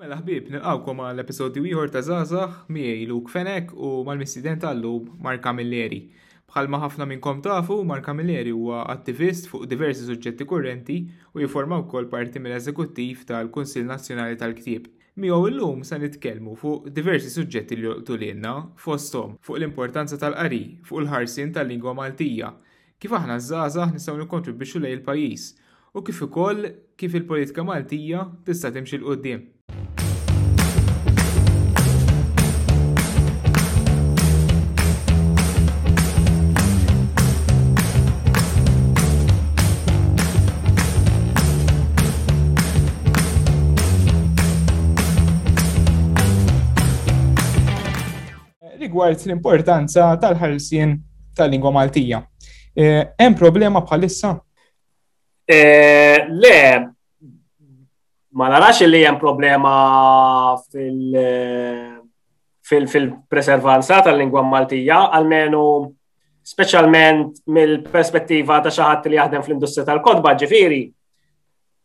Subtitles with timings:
[0.00, 5.42] Mela ħbib, nilqawkom għal episodju ieħor ta' Zazax miegħi Luk Fenek u mal-missident tal-lum Mark
[5.44, 5.98] Camilleri.
[6.48, 10.96] Bħalma ħafna minnkom tafu, Mark Camilleri huwa attivist fuq diversi suġġetti kurrenti
[11.34, 14.88] u jiforma wkoll parti mill-eżekuttiv tal kunsill Nazzjonali tal-Ktieb.
[15.20, 21.04] Miegħu illum se nitkellmu fuq diversi suġġetti li joqtu lilna fosthom fuq l-importanza tal-qari, fuq
[21.04, 22.54] il-ħarsin tal-lingwa Maltija,
[22.96, 25.48] kif aħna żgħażagħ nistgħu nikkontribwixxu lejn il-pajjiż
[25.92, 26.70] u kif ukoll
[27.00, 29.48] kif il-politika Maltija tista' timxi l-qudiem.
[49.08, 50.94] rigward l-importanza tal-ħarsien
[51.36, 52.22] tal-lingwa Maltija.
[52.76, 54.34] Eh, hemm problema bħalissa?
[55.46, 56.92] Eh, le,
[58.38, 60.56] ma narax li hemm problema
[62.62, 65.64] fil-preservanza tal-lingwa Maltija, għalmenu
[66.50, 70.84] specialment mill-perspettiva ta' xaħat li jaħdem fl-industrija tal-kodba ġifiri.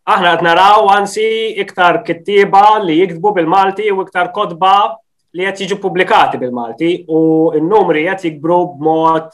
[0.06, 1.23] Aħna qed naraw għansi
[1.64, 4.95] iktar kittiba li jiktbu bil-Malti u iktar kodba
[5.36, 7.22] li qed jiġu publikati bil-Malti u
[7.59, 9.33] n-numri qed jikbru b'mod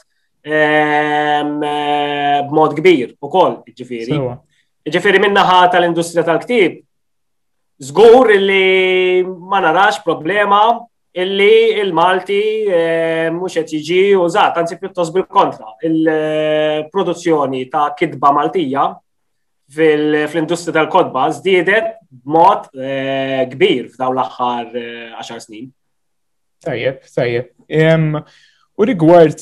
[2.50, 4.16] b'mod kbir ukoll ġifieri.
[4.90, 6.80] Ġifieri minnaħa tal-industrija tal-ktib
[7.82, 10.58] Zgur illi ma narax problema
[11.22, 12.40] illi il-Malti
[13.34, 15.72] mhux qed jiġi użat, anzi pjuttost bil-kontra.
[15.88, 18.88] Il-produzzjoni ta' kidba Maltija
[19.72, 21.94] fil-industrija tal-kodba żdiedet
[22.26, 25.70] b'mod eh, kbir f'dawn l-aħħar 10 eh, snin.
[26.62, 27.50] Tajjeb, tajjeb.
[28.78, 29.36] U rigward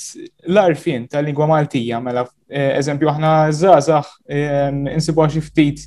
[0.51, 4.17] l-arfin tal-lingwa Maltija, mela, eh, eżempju, aħna zazax
[4.97, 5.85] insibu xi ftit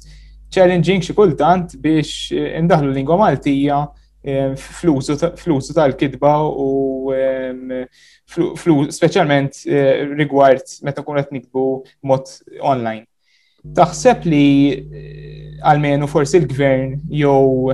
[0.53, 3.81] challenging xi kultant biex eh, indaħlu l-lingwa Maltija
[4.55, 7.11] flusu tal-kidba u
[8.95, 11.63] specialment eh, rigward meta kun qed nikbu
[12.07, 12.29] mod
[12.63, 13.03] online.
[13.75, 17.73] Taħseb li għalmenu forsi l-gvern jew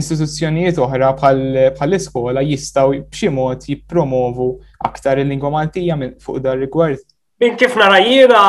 [0.00, 4.46] istituzzjonijiet oħra bħal-iskola jistaw b'xi mod jippromovu
[4.88, 7.00] aktar il-lingwa Maltija fuq dar rigward.
[7.40, 8.44] Min kif nara jiena,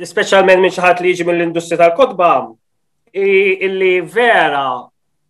[0.00, 2.32] speċjalment minn xi ħadd li jiġi mill industri tal-kotba,
[3.14, 4.66] illi vera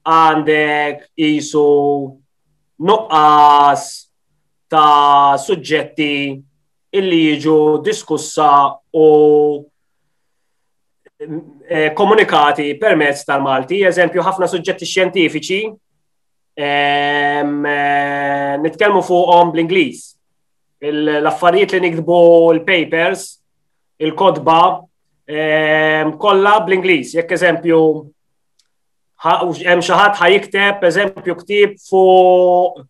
[0.04, 1.66] għandek jisu
[2.84, 3.84] nuqqas
[4.72, 6.12] ta' suġġetti
[6.96, 8.48] illi jiġu diskussa
[8.96, 9.06] u
[11.16, 15.58] Eh, komunikati permezz tal-Malti, eżempju ħafna suġġetti xjentifiċi
[16.58, 20.00] ehm, eh, nitkellmu fuqhom bl-Ingliż.
[20.90, 22.18] L-affarijiet li nikdbu
[22.56, 23.22] l-papers,
[24.02, 24.58] il-kodba,
[25.30, 27.14] ehm, kollha bl-Ingliż.
[27.20, 27.78] Jekk eżempju
[29.24, 32.82] hemm xi ħadd ħajikteb eżempju ktieb fuq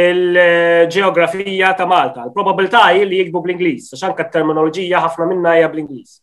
[0.00, 2.24] il-ġeografija ta' Malta.
[2.24, 6.18] Il-probabilità li jikbu bl-Ingliż, għax anke t-terminoloġija ħafna minna hija bl-Ingliż.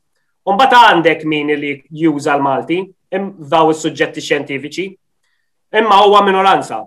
[0.48, 1.70] Umbat għandek min li
[2.02, 2.78] juża l-Malti,
[3.12, 4.86] daw is-suġġetti xjentifiċi,
[5.80, 6.78] imma huwa minoranza.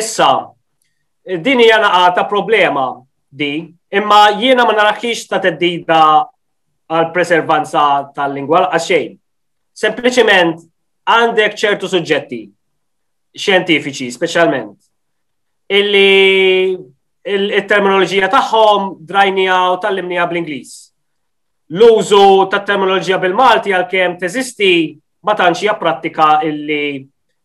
[0.00, 0.28] Issa,
[1.44, 2.86] din hija naqata problema
[3.28, 3.50] di,
[3.92, 6.00] imma jiena ma naraħix ta' teddida
[6.88, 7.84] għal preservanza
[8.16, 9.16] tal-lingwa għal xejn.
[9.80, 10.64] Sempliċement
[11.12, 12.40] għandek ċertu suġġetti
[13.36, 14.76] xjentifiċi speċjalment
[15.76, 16.72] illi
[17.36, 20.78] il terminologija tagħhom drajnija u tal-limnija bl-Ingliż
[21.78, 24.70] l-użu ta' terminologija bil-Malti għal-kem teżisti
[25.28, 26.98] ma tantx hija prattika illi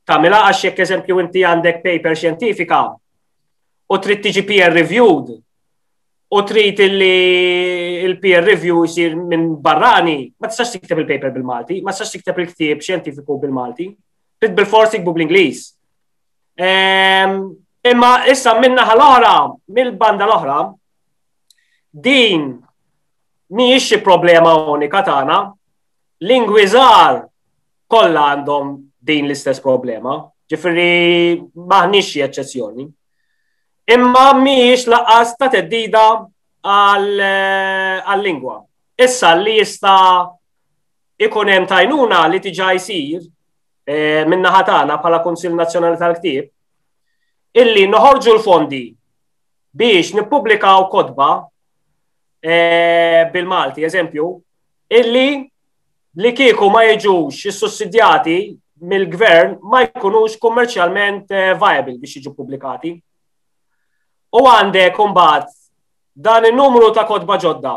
[0.07, 2.79] tagħmilha għax jekk eżempju inti għandek paper xjentifika
[3.95, 5.35] u trid tiġi peer reviewed
[6.35, 7.11] u trid illi
[8.07, 13.37] il-peer review jsir minn barrani, ma tistax tikteb il-paper bil-Malti, ma tistax tikteb il-ktieb xjentifiku
[13.41, 13.85] bil-Malti,
[14.41, 15.61] trid bil-forsi tikbu bl-Ingliż.
[16.57, 17.39] Ehm,
[17.91, 19.35] imma issa minna ħal-oħra,
[19.71, 20.57] mill-banda l-oħra,
[21.93, 22.53] din
[23.53, 25.39] miex xi problema unika tagħna.
[26.25, 27.25] Lingwizar
[27.91, 30.21] kollha għandhom din l-istess problema.
[30.49, 32.83] ġifri maħniex xi eċċezzjoni.
[33.95, 36.03] Imma miex laqas ta' teddida
[36.65, 38.57] għal-lingwa.
[38.61, 39.95] Eh, Issa li jista
[41.17, 43.23] ikun hemm tajnuna li tiġa jsir
[43.89, 48.85] eh, minna ħatana bħala Konsil Nazzjonali tal-Ktib illi noħorġu l-fondi
[49.73, 51.29] biex nippubblikaw kodba
[52.47, 54.25] Eh, bil-Malti, eżempju,
[54.93, 55.29] illi
[56.21, 58.35] li kieku ma jiġux is-sussidjati
[58.85, 62.91] mill-gvern ma jkunux kummerċjalment eh, viable biex jiġu publikati.
[64.37, 65.49] U għandek kumbat
[66.13, 67.73] dan il-numru ta' kodba ġodda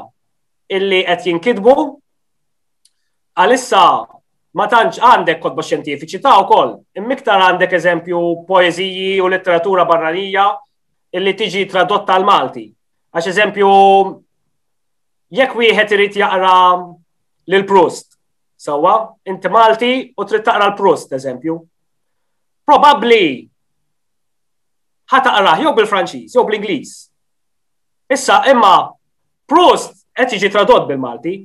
[0.77, 1.79] illi qed jinkidbu
[3.41, 3.89] għalissa
[4.61, 6.77] ma tantx għandek kodba xjentifiċi ta' wkoll.
[7.01, 10.51] Immiktar għandek eżempju poeżiji u letteratura barranija
[11.17, 12.69] illi tiġi tradotta għal Malti.
[13.17, 13.75] Għax eżempju
[15.37, 16.53] jekk wieħed irid jaqra
[17.53, 18.17] lil Prost,
[18.61, 21.59] sewwa, inti Malti u trid taqra l Prost, eżempju.
[22.69, 23.49] Probabbli
[25.09, 26.95] ħataqrah jew bil-Franċiż jew bl-Ingliż.
[28.13, 28.75] Issa imma
[29.49, 31.37] Prost qed jiġi tradott bil-Malti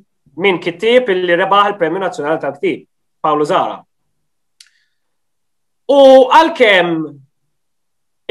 [0.43, 2.85] minn kittieb illi rebaħ il-Premju Nazzjonali tal-Ktieb,
[3.21, 3.77] Paolo Zara.
[5.93, 5.99] U
[6.33, 7.03] għalkemm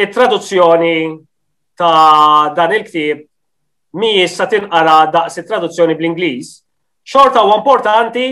[0.03, 0.97] it-traduzzjoni
[1.79, 3.29] ta' dan il-ktieb
[3.99, 6.49] mi jissa tinqara daqs traduzzjoni bl-Ingliż,
[7.07, 8.27] xorta u importanti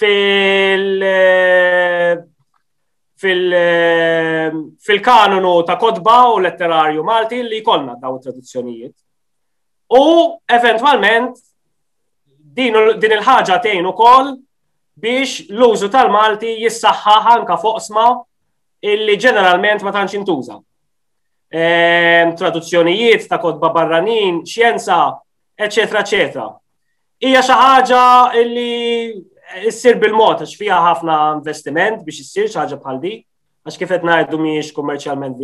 [0.00, 1.06] fil-
[3.22, 8.94] fil- fil-kanonu ta' kodba u letterarju Malti li jkollna daw traduzzjonijiet.
[9.90, 10.04] U
[10.48, 11.36] eventualment
[12.56, 14.32] din, din il-ħaġa tgħin ukoll
[15.02, 18.08] biex l-użu tal-Malti jissaħħa anka foqsma
[18.80, 20.58] illi ġeneralment ma tantx intuża
[21.56, 25.18] traduzzjonijiet ta' kodba barranin, xjenza,
[25.58, 25.78] etc.
[26.02, 26.44] etc.
[27.20, 28.04] Hija xi ħaġa
[28.44, 29.14] li
[29.66, 33.14] issir bil-mod għax fija ħafna investiment biex issir xi ħaġa bħal di,
[33.66, 35.40] għax kif qed ngħidu mhijiex kummerċjalment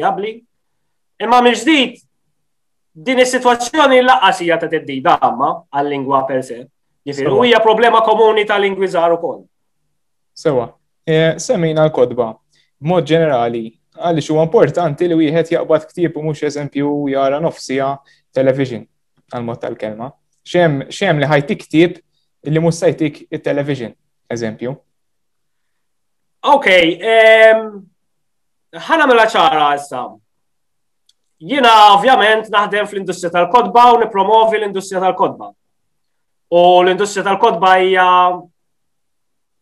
[1.23, 2.03] Imma miex ġdid
[2.95, 6.61] din is-sitwazzjoni laqas hija ta' teddida damma għal-lingwa per se.
[7.31, 9.45] u hija problema komuni ta' lingwi żgħar ukoll.
[10.35, 10.73] Sewa,
[11.06, 12.35] eh, semmejna l-kodba.
[12.81, 17.93] Mod ġenerali, għaliex huwa importanti li wieħed jaqbad ktieb u mhux eżempju jara nofsija
[18.35, 18.82] television
[19.31, 20.11] għal-mod tal-kelma.
[20.44, 22.00] Xem li ħajtik ktieb
[22.50, 23.94] li mhux sajtik it-television,
[24.29, 24.75] eżempju.
[26.52, 26.67] Ok,
[28.85, 30.02] ħana mela ċara issa.
[31.44, 35.49] Jina ovvjament naħdem fl-industrija tal-kodba u nipromovi l-industrija tal-kodba.
[36.52, 38.06] U l-industrija tal-kodba hija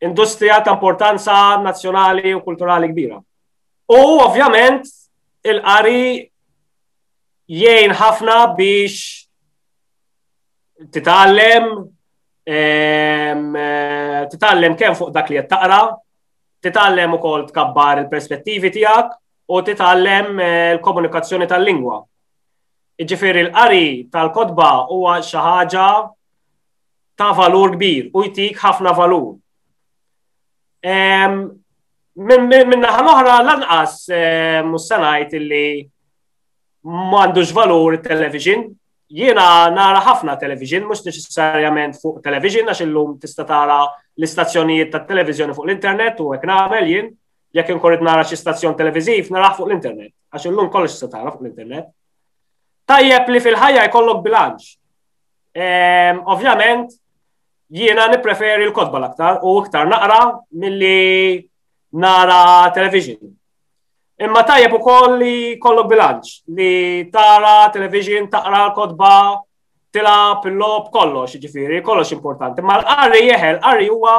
[0.02, 3.22] industrija ta' importanza nazzjonali u kulturali kbira.
[3.92, 4.82] U ovvjament
[5.44, 6.22] il-qari
[7.52, 9.00] jgħin ħafna biex
[10.94, 11.66] titgħallem
[12.46, 15.80] ehm, eh, titgħallem kemm fuq dak li qed taqra,
[16.64, 19.12] titgħallem ukoll tkabbar il-perspettivi tiegħek
[19.52, 22.00] u titgħallem eh, l-komunikazzjoni tal-lingwa.
[23.02, 23.84] Iġifieri l-qari
[24.14, 25.88] tal-kotba huwa xi ħaġa
[27.20, 29.34] ta' valur kbir u jtik ħafna valur.
[30.82, 31.42] Ehm,
[32.14, 35.88] Minna ħanoħra lanqas eh, mussanajt illi
[36.84, 38.66] m'għandux valur television.
[39.12, 43.80] Jiena nara ħafna television, mhux neċessarjament fuq television għax illum tista' tara
[44.16, 47.10] l-istazzjonijiet ta' televizjoni fuq l-internet u hekk nagħmel jien
[47.52, 51.44] jekk inkorid nara xi stazzjon televiżiv naraħ fuq l-internet għax illum kollox tista' tara fuq
[51.44, 51.90] l-internet.
[52.88, 54.68] Tajjeb li fil-ħajja jkollok bilanċ.
[55.60, 56.92] Ehm, ovvjament
[57.72, 60.20] jiena nippreferi l-kotba l-aktar u iktar naqra
[60.64, 61.50] milli
[61.92, 63.18] nara television.
[64.20, 66.74] Imma tajjeb ukoll li kollok bilanċ li
[67.12, 69.14] tara television, taqra l-kodba,
[69.92, 72.62] tilab il-lob kollox, ġifiri, kollox importanti.
[72.62, 74.14] Ma l-qarri jeħel, arri huwa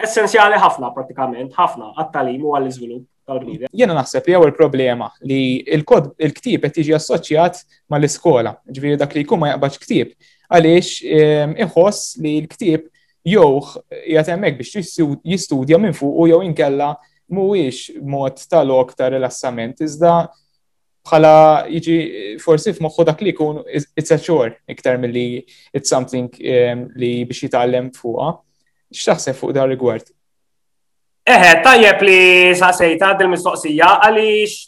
[0.00, 3.72] essenzjali ħafna pratikament, ħafna għat-talim u għall-iżvilupp tal-bnidem.
[3.76, 5.40] Jena naħseb li għawel problema li
[5.78, 10.14] il-kod il-ktib qed jiġi assoċjat mal-iskola, ġifiri dak li jkun ma jaqbax ktib,
[10.48, 12.86] għaliex ehm, iħoss li l-ktib
[13.28, 14.96] jew jgħatemmek hemmhekk biex
[15.28, 16.94] jistudja minn fuq u jew inkella
[17.30, 20.12] mhuwiex mod tal-ok ta' rilassament iżda
[21.08, 21.34] bħala
[21.72, 21.96] jiġi
[22.42, 25.42] forsi f'moħħu dak li jkun it's a chore iktar mill-li
[25.74, 28.32] it's something um, li biex jitgħallem fuqha.
[28.94, 30.08] X'taħseb fuq dar rigward?
[31.30, 32.20] Eħe, tajjeb li
[32.58, 34.66] saqsejta il mistoqsija għaliex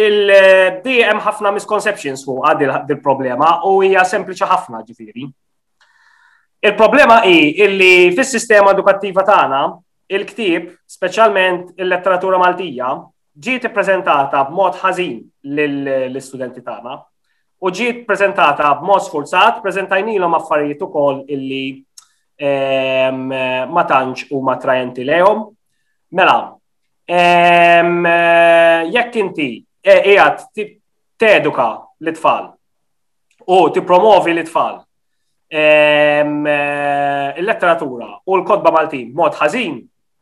[0.00, 5.28] il-DM ħafna misconceptions fuq dil problema u hija sempliċi ħafna ġifiri.
[6.60, 9.62] Il-problema hi illi fis-sistema edukattiva tagħna
[10.10, 12.88] il-ktib, speċjalment il-letteratura Maltija,
[13.30, 15.20] ġiet ippreżentata b'mod ħażin
[15.54, 16.96] lill-istudenti tagħna
[17.62, 21.64] u ġiet prezentata b'mod sforzat, prezentajnilhom affarijiet ukoll illi
[22.40, 23.26] ehm,
[23.70, 25.42] ma tantx huma trajenti lehom.
[26.18, 26.36] Mela,
[27.04, 28.08] ehm,
[28.94, 30.66] jekk inti e, qiegħed
[31.20, 31.68] teduka
[32.00, 32.48] l-tfal
[33.54, 39.78] u tippromovi l-tfal ehm, il-letteratura u l-kodba Maltin mod ħażin,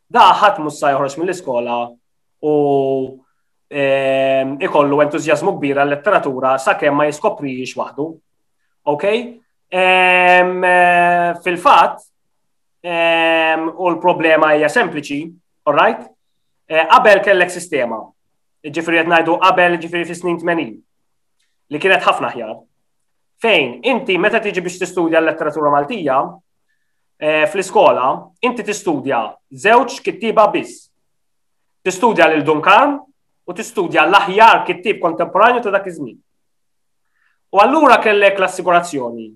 [0.08, 1.74] Da ħadd mhux sa joħroġ mill-iskola
[2.48, 2.52] u
[3.70, 8.06] ehm, ikollu entużjażmu kbira l letteratura sakemm ma jiskoprix waħdu.
[8.88, 9.04] Ok?
[9.68, 12.06] Ehm, eh, fil-fatt,
[12.88, 15.20] ehm, u l-problema hija sempliċi,
[15.68, 16.08] alright?
[16.72, 18.00] Qabel eh, kellek sistema.
[18.64, 20.72] Ġifri qed ngħidu qabel ġifri fis-snin 80
[21.74, 22.56] li kienet ħafna ħjar.
[23.44, 26.16] Fejn, inti meta tiġi biex tistudja l-letteratura Maltija,
[27.20, 30.86] Eh, fl-iskola inti tistudja żewġ kittiba biss.
[31.82, 32.94] Tistudja lil Dunkan
[33.42, 36.14] u tistudja l-aħjar kittib kontemporanju ta' dak iż-żmien.
[37.54, 39.32] U allura kellek l-assigurazzjoni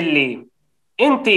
[0.00, 0.30] illi
[0.96, 1.36] inti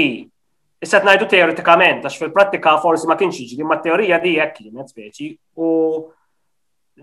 [0.86, 5.28] issa ngħidu teoretikament għax fil-prattika forsi ma kienx jiġri, ma teorija di hekk kienet speċi
[5.60, 5.62] u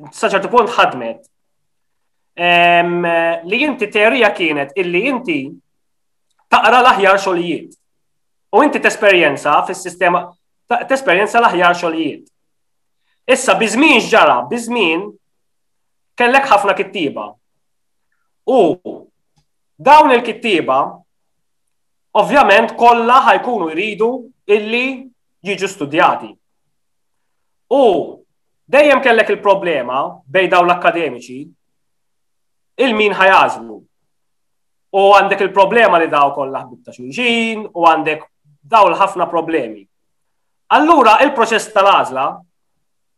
[0.08, 1.20] saċertu punt ħadmet
[3.44, 5.38] li inti teorija kienet illi inti
[6.48, 7.76] taqra l-aħjar xogħlijiet.
[8.52, 10.24] U inti t-esperienza fil-sistema,
[10.88, 12.24] t-esperienza l-aħjar xolijiet.
[13.30, 15.04] Issa, bizmin ġara, bizmin
[16.18, 17.28] kellek ħafna kittiba.
[18.50, 18.58] U
[19.78, 20.78] dawn il-kittiba,
[22.18, 24.08] ovvjament, kollha ħajkunu jridu
[24.50, 24.84] illi
[25.46, 26.32] jiġu studjati.
[27.70, 27.84] U
[28.70, 31.38] dejjem kellek il-problema bej dawn l-akademiċi
[32.82, 33.78] il-min ħajazlu.
[34.90, 36.98] U għandek il-problema li daw kollha ħbib ta'
[37.78, 38.29] u għandek
[38.60, 39.82] daw l-ħafna problemi.
[40.74, 42.26] Allura il-proċess tal-għażla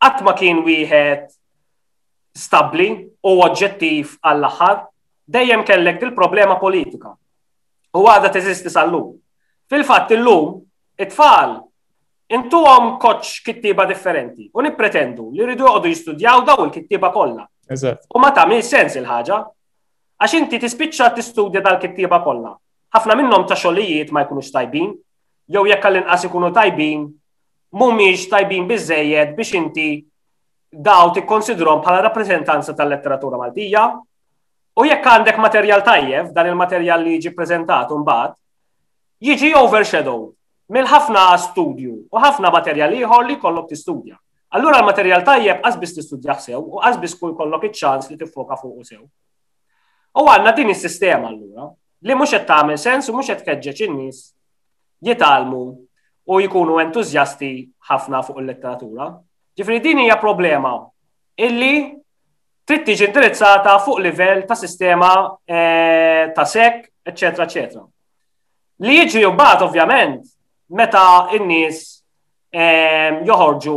[0.03, 1.27] qatt ma kien wieħed
[2.39, 4.79] stabli u oġġettiv għall-aħħar
[5.37, 7.13] dejjem kellek il-problema politika.
[7.93, 9.13] U għada teżisti sal-lum.
[9.69, 10.63] Fil-fatt illum
[10.99, 11.59] it-tfal
[12.33, 17.45] intuhom koċ kittiba differenti u nippretendu li rridu għodu jistudjaw daw il-kittiba kollha.
[18.15, 19.43] U ma tagħmel sens il-ħaġa
[20.23, 22.55] għax inti tispiċċa tistudja dal-kittiba kollha.
[22.95, 24.91] Ħafna minnhom ta' xogħlijiet ma jkunux tajbin,
[25.53, 27.07] jew jekk għall-inqas ikunu tajbin,
[27.77, 29.89] mhumiex tajbin biżejjed biex inti
[30.89, 33.85] daw tikkonsidrom bħala rappreżentanza tal-letteratura Maltija.
[34.81, 38.39] U jekk għandek materjal tajjeb, dan il-materjal li jiġi prezentat mbagħad,
[39.29, 40.31] jiġi overshadow
[40.73, 44.17] mill ħafna studju u ħafna materjal ieħor li kollok tistudja.
[44.57, 49.03] Allura l-materjal tajjeb qasbis tistudjaħ sew u għazbis kull kollok iċ-ċans li tiffoka fuq sew.
[50.17, 51.69] U għandna din is-sistema allura
[52.09, 54.25] li mhux qed tagħmel sens u mhux qed tkeġġeġ in-nies
[55.03, 55.61] jitalmu
[56.31, 57.51] u jkunu entuzjasti
[57.91, 59.11] ħafna fuq il-letteratura.
[59.59, 60.77] Ġifri din hija problema
[61.43, 61.73] illi
[62.65, 65.11] trid tiġi indirizzata fuq livell ta' sistema
[65.49, 67.85] eh, ta' sek, eċetera, eċetera.
[68.87, 70.23] Li jiġri mbagħad ovvjament
[70.79, 71.03] meta
[71.37, 71.81] n-nies
[72.55, 73.77] ehm, joħorġu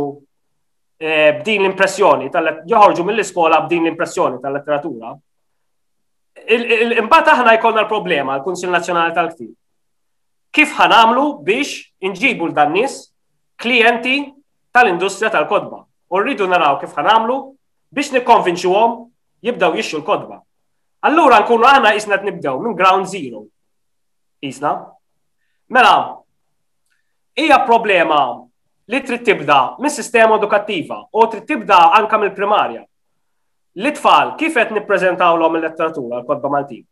[1.02, 2.30] eh, b'din l-impressjoni,
[2.70, 5.12] joħorġu mill-iskola b'din l-impressjoni tal-letteratura.
[6.46, 9.54] Imbagħad aħna jkollna l-problema l-Kunsil Nazzjonali tal ktieb
[10.56, 12.94] kif ħanamlu biex inġibu l-dan nies
[13.60, 14.14] klienti
[14.72, 15.82] tal-industrija tal-kodba.
[16.08, 17.36] U rridu naraw kif ħanamlu
[17.92, 18.96] biex nikkonvinċuhom
[19.44, 20.38] jibdaw jixxu l-kodba.
[21.06, 23.44] Allura nkunu aħna isna nibdew minn ground zero.
[24.40, 24.72] Isna.
[25.68, 26.16] Mela,
[27.36, 28.22] hija problema
[28.88, 32.84] li trid tibda mis sistema edukattiva u trid tibda anka mill-primarja.
[33.76, 36.86] l tfal kif qed nippreżentawlhom il-letteratura l-kodba Maltin.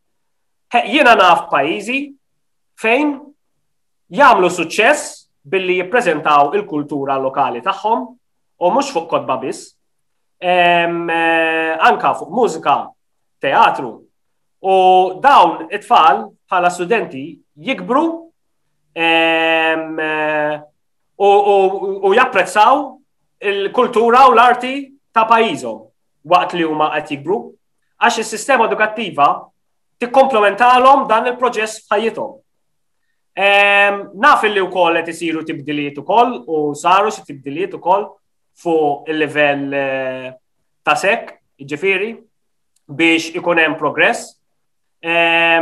[0.84, 1.98] Jiena naf pajjiżi
[2.80, 3.14] fejn
[4.12, 8.02] Jamlu suċċess billi jippreżentaw il-kultura lokali tagħhom
[8.64, 9.70] u mhux fuq kotba biss,
[10.40, 10.84] eh,
[11.80, 12.88] anka fuq mużika,
[13.40, 14.02] teatru.
[14.62, 14.74] U
[15.20, 18.04] dawn it-tfal bħala studenti jikbru
[18.96, 20.60] eh,
[21.18, 22.84] u japprezzaw
[23.40, 25.80] il-kultura u l-arti ta' pajizom
[26.28, 27.36] waqt li huma qed jikbru
[28.00, 29.28] għax is-sistema edukattiva
[29.98, 32.43] tikkomplementalhom dan il-proċess f'ħajjithom.
[33.36, 38.04] Naf illi u koll għet isiru tibdiliet u koll u saru xie tibdiliet u koll
[38.62, 38.74] fu
[39.10, 40.28] il-level eh,
[40.86, 42.12] ta' sekk, ġifiri,
[42.86, 44.36] biex ikunem progress.
[45.02, 45.58] Eh,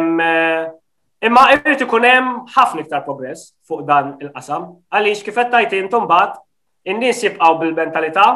[1.25, 6.39] imma irrit ikunem ħafna iktar progress fuq dan il-qasam, għaliex kifet tajt tumbat bat,
[6.85, 8.27] in-nies jibqaw bil-mentalità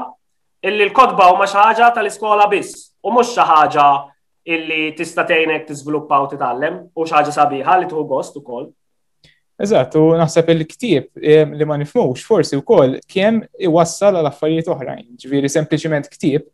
[0.64, 3.87] illi l-kodba u xi ħaġa tal-iskola biss u mhux xi ħaġa
[4.49, 8.71] illi tista' tgħinek tiżviluppa u titgħallem u xi ħaġa sabiħa li tuħu gost ukoll.
[9.57, 15.07] Eżatt, u naħseb il-ktieb eh, li ma nifmux forsi wkoll kemm iwassal għal affarijiet oħrajn,
[15.23, 16.45] ġviri sempliciment ktieb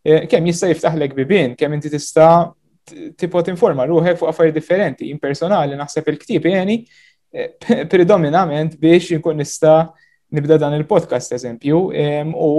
[0.00, 2.46] eh, kemm jista' jiftaħlek bibien, kemm inti tista'
[3.20, 5.08] tipo tinforma ruħek fuq affarijiet differenti.
[5.12, 6.78] Impersonali naħseb il-ktieb jeni
[7.32, 7.50] eh,
[7.92, 9.82] predominament biex jinkun nista'
[10.32, 11.76] nibda dan il-podcast eżempju
[12.34, 12.54] u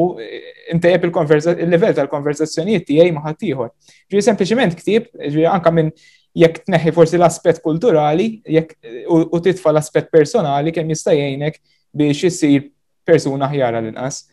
[0.71, 3.73] intejjeb il-level tal konverzazzjoniet tiegħi maħatiħor.
[4.11, 5.91] Ġviri sempliciment ktib, ktieb, anka anke minn
[6.37, 8.77] jekk tneħi forsi l-aspet kulturali jekk
[9.09, 11.57] u titfa l-aspet personali kemm jista' jgħinek
[11.97, 12.67] biex isir
[13.07, 14.25] persuna ħjara l-inqas.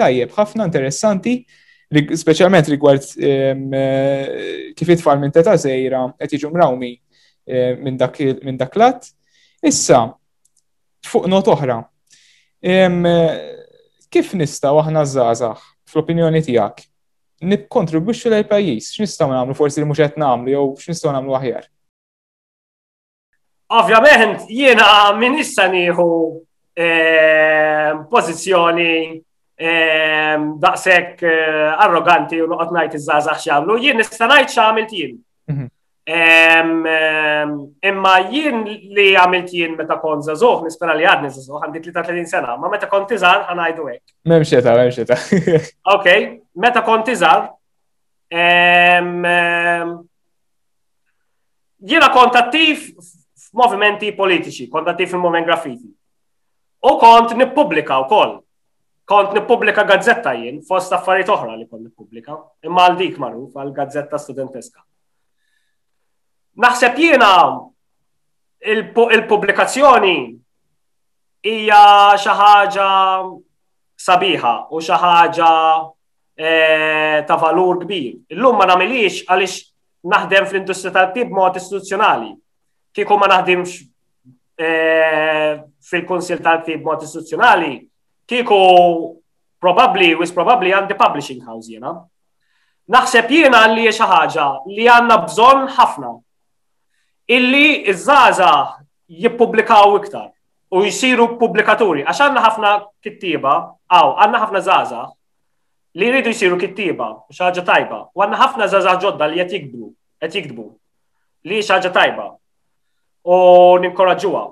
[0.00, 1.38] Tajjeb, ħafna interessanti,
[2.20, 3.06] speċjalment rigward
[4.76, 7.98] kif it-tfal minn teta zejra qed jiġu mrawmi e, minn
[8.60, 9.08] dak lat.
[9.66, 10.02] Issa,
[11.06, 11.80] fuq not oħra,
[14.10, 16.86] kif nista' aħna żgħażagħ fl-opinjoni tiegħek
[17.44, 21.64] nikkontribwixxu lejn pajjiż, x'nistgħu nagħmlu forsi li mhux qed nagħmlu jew x'nistgħu nagħmlu aħjar.
[23.80, 26.08] Ovvjament jiena min issa nieħu
[26.76, 26.90] e,
[28.10, 29.12] pożizzjoni e,
[30.64, 31.28] daqshekk e,
[31.86, 35.14] arroganti u noqgħod ngħid iż-żgħażagħ x'jagħmlu, jien nista' ngħid x'għamilt jien.
[35.50, 35.66] Mhm.
[36.10, 42.50] Imma jien li għamilt jien meta kont żagħżugħ nispera li għadni żagħżugħ għandi 33 sena,
[42.60, 44.06] ma meta kont iżgħar ħanajdu hekk.
[44.26, 45.14] M'hemm xeta, m'hemm xeta.
[45.96, 46.20] Okej
[46.54, 47.48] meta kont iżar,
[51.90, 52.84] jiena kont attiv
[53.50, 55.90] f'movimenti politiċi, kont attiv fil-moment graffiti.
[56.80, 58.38] U kont nippubblika wkoll.
[59.10, 63.72] Kont nippubblika gazzetta jien, fost affarijiet oħra li kont nippubblika, imma għal dik magħruf għal
[63.74, 64.84] gazzetta studenteska.
[66.62, 67.26] Naħseb jiena
[68.62, 70.16] il-pubblikazzjoni
[71.42, 71.82] hija
[72.22, 72.88] xi ħaġa
[74.06, 75.50] sabiħa u xi ħaġa
[76.42, 78.14] Eh, ta' valur kbir.
[78.32, 79.58] Illum ma namilix għaliex
[80.12, 82.30] naħdem fl-industrija tal-tib mod istituzzjonali.
[82.96, 83.74] Kieku ma naħdimx
[84.64, 85.58] eh,
[85.90, 87.74] fil-konsil tal-tib mod istituzzjonali,
[88.24, 88.56] kieku
[89.60, 91.92] probably, wis probably għandi publishing house jena.
[92.88, 96.14] Naħseb jiena li xi ħaġa li għandna bżonn ħafna.
[97.36, 98.52] Illi iż-żaża
[99.26, 100.30] jippubblikaw iktar
[100.72, 102.00] u jisiru pubblikaturi.
[102.08, 102.72] Għax għandna ħafna
[103.04, 103.56] kittiba,
[103.92, 105.04] għaw, għandna ħafna żaża
[105.94, 108.00] li jridu jisiru kittiba, xaġa tajba.
[108.14, 109.90] U għanna ħafna zazah ġodda li jett jikbru,
[110.24, 110.66] jett jikdbu,
[111.50, 112.26] li xaġa tajba.
[113.26, 113.36] U
[113.82, 114.44] ninkoraġuwa.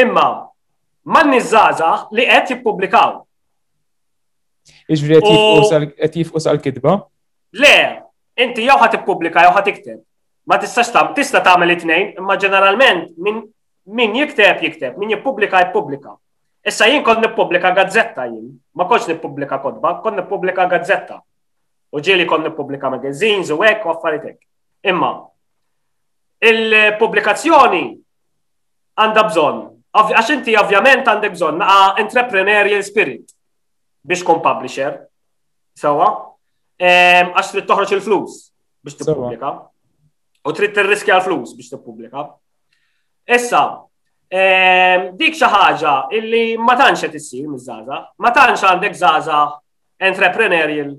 [0.00, 0.26] Imma,
[1.04, 3.22] manni zazah li jett jipublikaw.
[4.88, 6.98] Iġvri jett jifqu sal-kitba?
[7.60, 7.76] Le,
[8.40, 10.02] inti jow ħat ippubblika jew ħat ikteb.
[10.48, 13.42] Ma tistax tam, tista tagħmel it nejn imma ġeneralment min,
[13.84, 16.14] min jikteb jikteb, min jippubblika jippubblika.
[16.68, 21.20] Issa jien kont nippubblika gazzetta jien, ma kontx nippubblika kodba, kont nippubblika gazzetta.
[21.96, 24.38] U ġieli kon nippubblika magazines, u hekk u affaritek.
[24.92, 25.08] Imma
[26.50, 27.80] il-pubblikazzjoni
[29.02, 29.62] għandha bżonn.
[29.98, 33.32] Għax inti ovvjament għandek bżonn naqa' entrepreneurial spirit
[34.06, 35.00] biex kun publisher.
[35.78, 36.12] Sewa,
[36.78, 38.36] għax trid toħroġ il-flus
[38.86, 39.50] biex tippubblika.
[40.48, 42.28] U trid tirriskja l-flus biex tippubblika.
[43.34, 43.64] Issa,
[44.28, 49.38] Ehm, dik xi ħaġa illi ma tantx qed issir miż ma tantx għandek zaza
[50.04, 50.90] entrepreneurial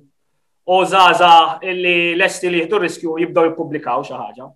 [0.74, 4.48] u żaża illi lesti li jieħdu riskju jibdow jippubblikaw xi ħaġa.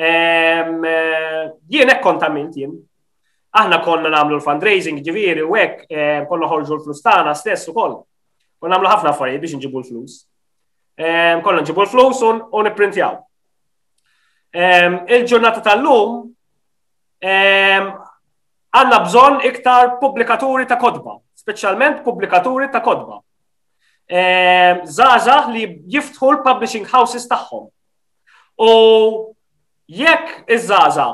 [0.00, 2.72] Ehm, eh, jien hekk kontament jien.
[3.52, 7.98] Aħna konna nagħmlu l-fundraising ġiviri u hekk eh, konna ħolġu l-flustana stess ukoll.
[8.62, 10.22] U nagħmlu ħafna affarijiet biex nġibu l-flus.
[10.96, 13.18] Ehm, konna nġibu l-flus u nipprintjaw.
[14.52, 16.31] Il-ġurnata tal-lum
[17.22, 17.86] Ehm,
[18.74, 23.20] għanna bżon iktar publikaturi ta' kodba, specialment publikaturi ta' kodba.
[24.10, 27.68] Ehm, Zaza li jiftħu l-publishing houses tagħhom.
[28.62, 28.68] U
[30.02, 31.06] jekk iż-żaza,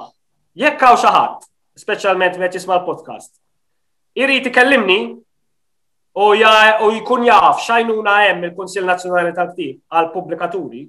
[0.65, 1.47] jekk għaw xaħat,
[1.79, 3.35] specialment met jisma l-podcast,
[4.19, 5.01] irrit ikellimni
[6.17, 6.29] u
[6.97, 10.87] jkun jaf xajnuna hemm il konsil Nazzjonali tal-Ktib għal-Publikaturi,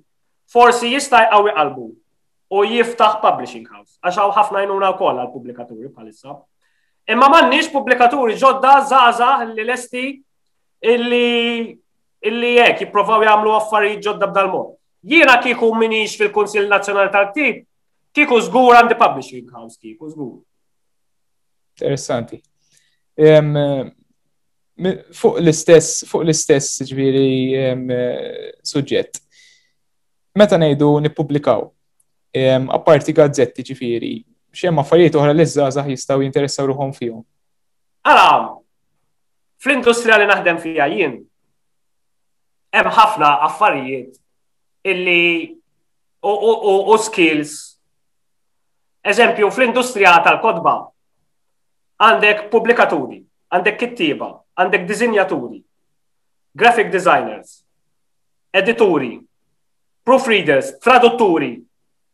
[0.49, 1.91] forsi jista' jqawi qalbu
[2.49, 3.97] u jiftaħ publishing house.
[4.01, 6.35] għaxaw ħafna jnuna wkoll għal pubblikaturi bħalissa.
[7.13, 10.03] Imma m'għandniex pubblikaturi ġodda żgħażagħ li lesti
[10.95, 11.69] illi
[12.29, 14.75] illi jek jiprofaw jagħmlu affarijiet ġodda b'dal-mod.
[15.09, 17.61] Jiena kieku minix fil-Kunsill Nazjonali tal-Ktib,
[18.15, 20.33] kieku żgur għandi publishing house kieku żgur.
[21.77, 22.41] Interessanti.
[23.15, 29.21] Eh, fuq l-istess, fuq l-istess ġviri eh, suġġett.
[30.39, 31.65] Meta ngħidu nippubblikaw,
[32.69, 34.11] apparti gazzetti ġifiri,
[34.71, 37.23] ma affarijiet oħra l-izzazah jistgħu jinteressaw ruħom fihom.
[38.03, 38.49] Ara,
[39.61, 41.17] fl-industrija li naħdem fija jien,
[42.73, 44.19] hemm ħafna affarijiet
[44.85, 45.57] illi
[46.23, 47.65] u skills.
[49.03, 50.73] Eżempju, fl-industrija tal-kodba
[52.03, 53.21] għandek publikaturi,
[53.53, 55.61] għandek kittiba, għandek dizinjaturi,
[56.55, 57.61] graphic designers,
[58.53, 59.19] edituri,
[60.03, 61.61] proofreaders, tradutturi,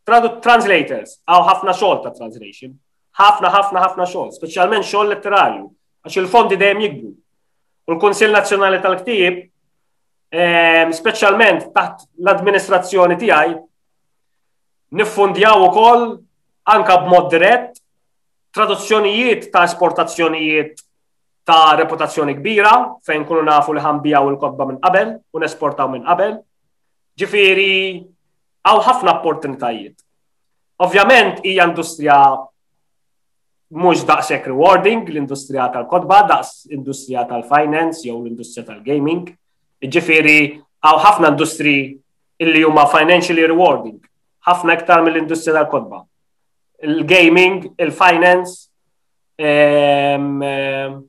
[0.06, 2.74] translators, għaw ħafna xogħol ta' translation,
[3.18, 5.64] ħafna ħafna ħafna xogħol, speċjalment xogħol letterarju,
[6.06, 7.12] għax il-fondi dejjem jikbu.
[7.86, 9.40] U l-Kunsill Nazzjonali tal-Ktieb,
[10.32, 13.58] ehm, speċjalment taħt l-administrazzjoni tiegħi,
[15.00, 16.06] niffundjaw ukoll
[16.72, 17.82] anka b'mod dirett
[18.56, 20.84] traduzzjonijiet ta' esportazzjonijiet
[21.46, 22.72] ta' reputazzjoni kbira,
[23.06, 26.38] fejn kunu nafu li ħambijaw il-kodba minn qabel u nesportaw minn qabel.
[27.18, 28.15] Ġifiri,
[28.66, 29.96] għaw ħafna opportunitajiet.
[30.86, 32.16] Ovvjament hija industrija
[33.76, 39.30] mhux daqshekk rewarding l-industrija tal-kodba, daqs industrija tal-finance jew l-industrija tal-gaming.
[39.86, 40.38] Ġifiri,
[40.86, 41.76] għaw ħafna industri
[42.42, 44.00] illi huma financially rewarding,
[44.48, 46.02] ħafna iktar mill-industrija tal-kodba.
[46.84, 48.72] Il-gaming, il-finance,
[49.40, 51.00] ehm, ehm,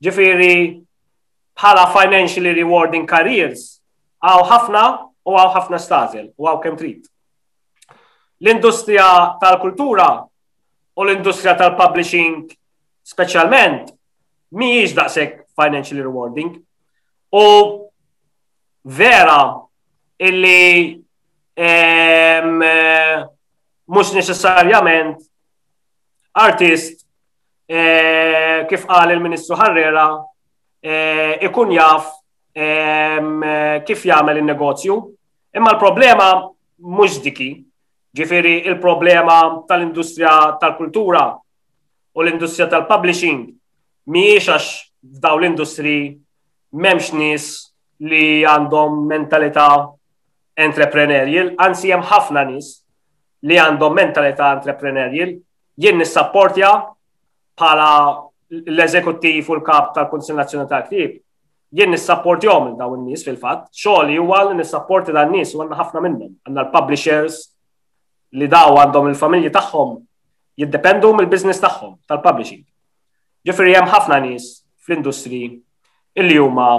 [0.02, 0.50] Ġifieri
[1.60, 3.82] bħala financially rewarding careers
[4.24, 4.84] għaw ħafna
[5.28, 7.06] u għaw ħafna stażel u għaw kem trit.
[8.44, 9.12] L-industrija
[9.44, 12.48] tal-kultura u l-industrija tal-publishing
[13.08, 13.92] specialment
[14.56, 16.56] miħiġ daqsek financially rewarding
[17.34, 17.46] u
[18.84, 19.38] vera
[20.24, 20.94] illi
[21.60, 23.24] um, uh,
[23.88, 25.18] mhux neċessarjament
[26.40, 27.04] artist
[27.68, 30.06] eh, kif qal il-Ministru Ħarrera
[30.84, 32.12] eh, ikun jaf
[32.54, 34.96] kif jagħmel in-negozju.
[35.58, 36.26] Imma l-problema
[36.86, 37.48] mhux diki,
[38.14, 41.24] ġifiri il-problema tal-industrija tal-kultura
[42.14, 43.48] u l-industrija tal-publishing
[44.14, 44.70] mhijiex għax
[45.18, 45.96] f'daw l-industri
[46.78, 47.50] m'hemmx nies
[48.06, 49.66] li għandhom mentalità
[50.54, 52.83] entrepreneurial, anzi hemm ħafna nis
[53.48, 55.34] li għandhom mentalità entrepreneurial,
[55.84, 56.70] jien nissapportja
[57.60, 57.90] bħala
[58.54, 61.20] l-eżekuttiv u l-kap tal konsil Nazjonali tal-Klib.
[61.74, 66.04] Jien nissapportjom il dawn nies fil-fatt, xogħol huwa li nissapporti dan nies u għandna ħafna
[66.06, 66.36] minnhom.
[66.46, 67.40] għanna l-publishers
[68.38, 69.96] li daw għandhom il-familji tagħhom
[70.62, 72.62] jiddependu mill-business tagħhom tal-publishing.
[73.44, 75.40] Ġifri hemm ħafna nies fl-industri
[76.16, 76.70] illi huma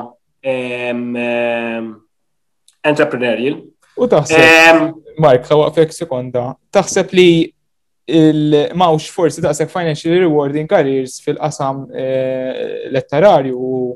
[2.85, 3.59] entrepreneurial
[3.95, 4.89] U taħseb,
[5.23, 7.27] Mark, għawqfek sekonda, taħseb li
[8.11, 13.95] il-mawx forsi taħseb financial rewarding careers fil-qasam eh, letterarju u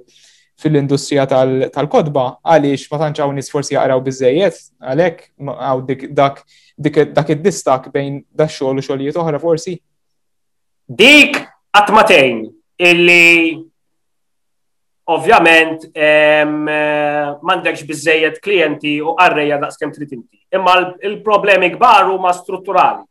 [0.58, 5.84] fil-industrija tal-kodba, għaliex ma tanċaw nis forsi jaqraw bizzejiet, għalek għaw
[6.14, 9.76] dak id-distak bejn da xogħol u xogħlijiet oħra forsi?
[10.88, 11.42] Dik
[11.78, 12.44] għatmatejn
[12.86, 13.67] illi
[15.08, 20.40] Ovvjament, eh, m'għandekx biżejjed klijenti u għarreja daqskemm trid inti.
[20.52, 23.06] Imma il-problemi kbar huma strutturali.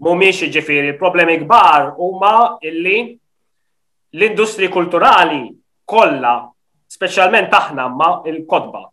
[0.00, 3.12] Mumiex jiġifieri, il-problemi kbar huma illi
[4.14, 5.44] l-industri kulturali
[5.84, 6.48] kollha,
[6.88, 8.86] speċjalment aħna ma il-kodba.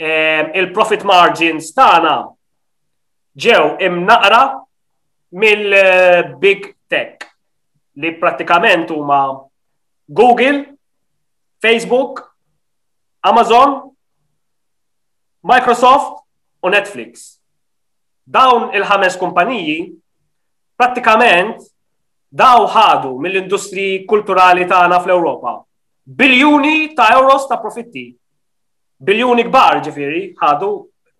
[0.00, 2.14] Il-profit margins tagħna
[3.36, 4.40] ġew imnaqra
[5.36, 7.28] mill-big tech
[8.00, 9.20] li pratikament huma
[10.08, 10.70] Google
[11.60, 12.34] Facebook,
[13.20, 13.92] Amazon,
[15.44, 16.22] Microsoft
[16.64, 17.38] u Netflix.
[18.30, 19.76] Dawn il-ħames kumpaniji
[20.80, 21.60] prattikament
[22.32, 25.54] daw ħadu mill-industri kulturali tagħna fl-Ewropa.
[26.20, 28.06] Biljuni ta' euros ta' profitti.
[29.00, 30.70] Biljuni kbar ġifiri ħadu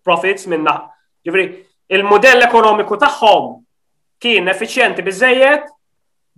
[0.05, 0.75] profits minna.
[1.21, 1.45] Ġifiri,
[1.97, 3.53] il-modell ekonomiku tagħhom
[4.21, 5.69] kien effiċjenti biżejjed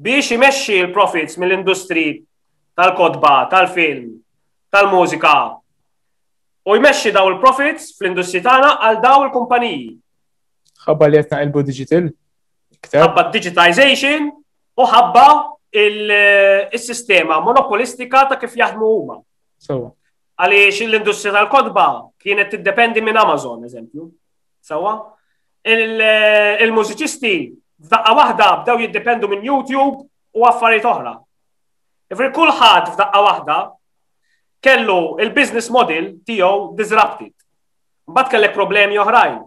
[0.03, 2.07] biex imexxi l-profits mill-industri
[2.75, 4.21] tal-kodba, tal-film,
[4.73, 5.57] tal-mużika.
[6.65, 9.89] U jmexxi daw il-profits fl-industri tagħna għal daw il-kumpaniji.
[10.85, 12.05] Ħabba li qed naqilbu digital.
[12.93, 14.29] Ħabba digitization
[14.79, 15.25] u ħabba
[15.75, 19.17] il-sistema eh, monopolistika ta' kif jaħdmu huma.
[19.61, 19.91] Sewa.
[20.39, 21.85] Għaliex l-industri tal-kodba
[22.23, 24.07] kienet tiddependi minn Amazon, eżempju.
[24.63, 24.95] Sewa.
[25.67, 27.33] Eh, il-mużiċisti
[27.89, 31.15] f'daqqa waħda bdew jiddependu minn YouTube u affarijiet oħra.
[32.13, 33.55] Ifri kulħadd f'daqqa waħda
[34.63, 37.33] kellu il-business model tiegħu disrupted.
[38.07, 39.39] Mbagħad kellek problemi oħrajn.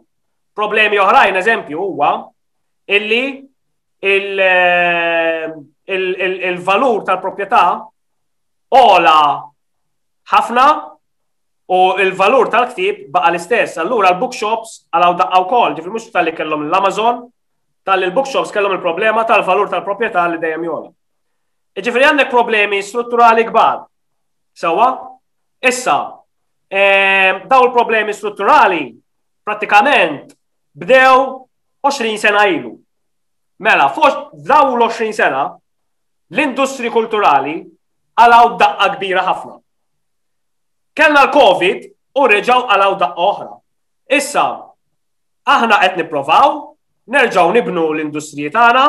[0.57, 2.11] Problemi oħrajn eżempju huwa
[2.99, 3.23] illi
[6.49, 7.63] il-valur eh, tal-proprjetà
[8.85, 9.17] ola
[10.35, 10.67] ħafna
[11.73, 13.81] u il-valur tal-ktib baqa l-istess.
[13.85, 17.27] Allura l-bookshops għalaw daqqaw kol, ġifri mux tal-li kellhom l-Amazon,
[17.87, 20.93] tal-il-bookshops kellhom il-problema tal-valur tal-proprjetà li dejjem jola.
[21.85, 23.83] Ġifri għandek problemi strutturali kbar.
[24.57, 24.89] Sawa?
[25.61, 25.97] Issa,
[26.73, 28.97] ehm, daw l problemi strutturali
[29.45, 30.33] pratikament
[30.73, 31.45] bdew
[31.85, 32.73] 20 sena ilu.
[33.61, 35.45] Mela, fost daw l-20 sena,
[36.33, 37.59] l-industri kulturali
[38.17, 39.55] għalaw daqqa kbira ħafna.
[40.97, 43.53] Kellna l-Covid u reġaw għalaw daqqa oħra.
[44.17, 44.47] Issa,
[45.45, 46.57] aħna qed nipprovaw,
[47.13, 48.87] nerġaw nibnu l-industriji tagħna,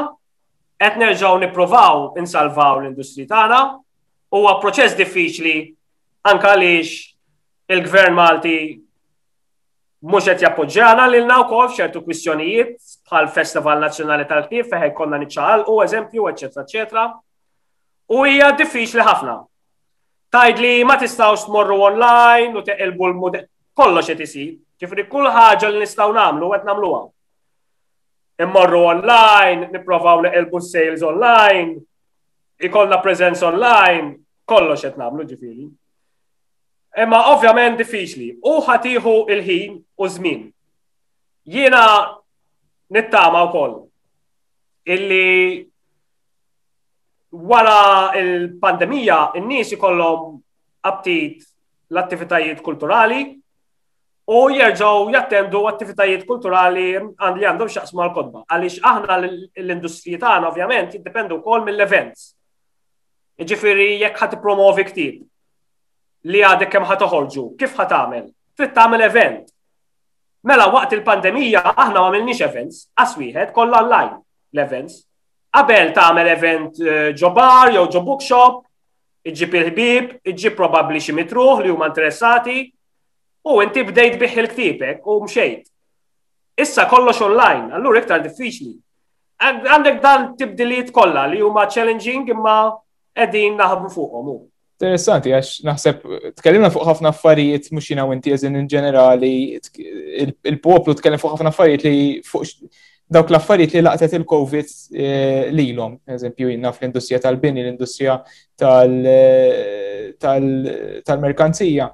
[0.78, 3.60] qed nerġgħu nippruvaw insalvaw l-industri tagħna
[4.38, 5.56] huwa proċess diffiċli
[6.30, 6.94] anke għaliex
[7.76, 8.54] il-Gvern Malti
[10.08, 12.78] mhux qed jappoġġjana lilna wkoll f'ċertu kwistjonijiet
[13.10, 17.06] bħal Festival Nazzjonali tal-Ktieb fejn konna niċċaqalqu eżempju, eċetera, eċetra.
[18.14, 19.34] U hija diffiċli ħafna.
[20.32, 24.54] Tajd li ma tistgħux tmorru online u teqilbu l-mudell kollox qed isir.
[24.80, 27.02] Ġifri kull ħaġa li nistgħu nagħmlu qed nagħmluha
[28.44, 31.82] immorru online, niprofaw elbu sales online,
[32.62, 34.06] ikollna presence online,
[34.50, 35.66] kollox qed nagħmlu ġifieri.
[37.02, 40.44] Imma ovvjament diffiċli, u ħatiħu il-ħin u żmien.
[41.48, 41.84] Jiena
[42.96, 43.76] nittama wkoll
[44.94, 45.64] illi
[47.44, 50.40] wara il-pandemija il nies ikollhom
[50.90, 51.44] aptit
[51.92, 53.22] l-attivitajiet kulturali,
[54.28, 60.98] u jerġaw jattendu attivitajiet kulturali għandli għandhom xaqs mal kodba Għalix aħna l-industrija tagħna ovvjament
[60.98, 62.34] jiddependu wkoll mill-events.
[63.40, 65.24] Ġifiri jekk ħad promovi ktib
[66.28, 67.46] li għadek kemm ħat uħorġu.
[67.56, 68.28] kif ħad tagħmel?
[68.58, 69.44] Trid tagħmel event.
[70.44, 74.18] Mela waqt il-pandemija aħna ma għamilniex events, aswieħed koll online
[74.52, 75.06] l-events.
[75.58, 76.82] Qabel tagħmel event
[77.18, 78.58] ġobar eh, jew ġo bookshop,
[79.26, 82.66] iġġib il-ħbib, iġib probabbli xi mitruħ li huma interessati,
[83.48, 85.70] U inti bdejt biħ il-ktibek u mxejt.
[86.60, 88.74] Issa kollox online, allura iktar diffiċli.
[89.40, 92.58] Għandek dan tibdiliet kollha li huma challenging imma
[93.18, 94.32] qegħdin naħabu fuqhom.
[94.78, 96.02] Interessanti, għax naħseb,
[96.38, 99.32] tkellimna fuq ħafna affarijiet, mux jina u inti eżin in ġenerali,
[100.52, 102.68] il-poplu tkellim fuq ħafna affarijiet li fuq
[103.08, 105.96] dawk l-affarijiet li laqtet il-Covid eh, li l-om.
[106.18, 108.18] Eżempju, jina fl-industrija tal-bini, l-industrija
[108.60, 111.92] eh, tal-merkanzija.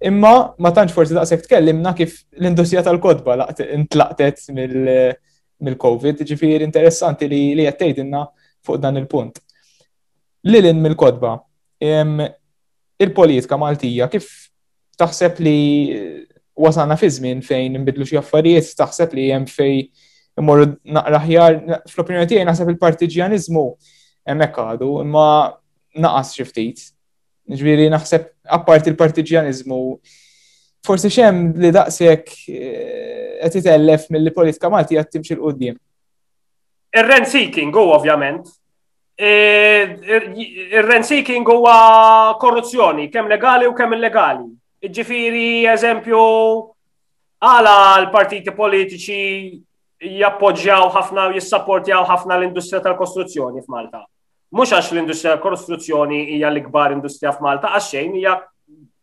[0.00, 3.34] Imma ma tantx forsi daqshekk tkellimna kif l-industrija tal-kodba
[3.80, 8.20] intlaqtet mill-COVID, ġifieri interessanti li li qed tgħidilna
[8.64, 9.40] fuq dan il-punt.
[10.46, 11.32] Lilin mill-kodba,
[13.06, 14.28] il-politika Maltija kif
[15.02, 15.56] taħseb li
[16.58, 19.82] wasalna fi żmien fejn nbidlu xi affarijiet, taħseb li hemm fej
[20.38, 21.58] imorru naqra ħjar
[21.90, 23.66] fl-opinjoni tiegħi naħseb il-partiġjaniżmu
[24.30, 25.28] hemmhekk għadu, imma
[26.06, 26.86] naqas xi ftit
[27.48, 29.76] Ġviri naħseb apparti il partiġjanizmu
[30.84, 35.78] forsi xem li daqsek eh, qed itellef mill-politika Malti qed timxi l qudiem
[36.98, 38.46] Ir-rent seeking huwa ovvjament.
[39.18, 44.46] Eh, Ir-rent seeking huwa korruzzjoni kemm legali u kemm illegali.
[44.82, 46.20] Ġifiri, eżempju,
[47.44, 47.74] għala
[48.06, 54.04] l-partiti politiċi jappoġġjaw ħafna u jissapportjaw ħafna l-industrija tal-kostruzzjoni f'Malta.
[54.56, 58.34] Mux għax l-industrija kostruzzjoni hija l-ikbar industrija f'Malta, għax xejn hija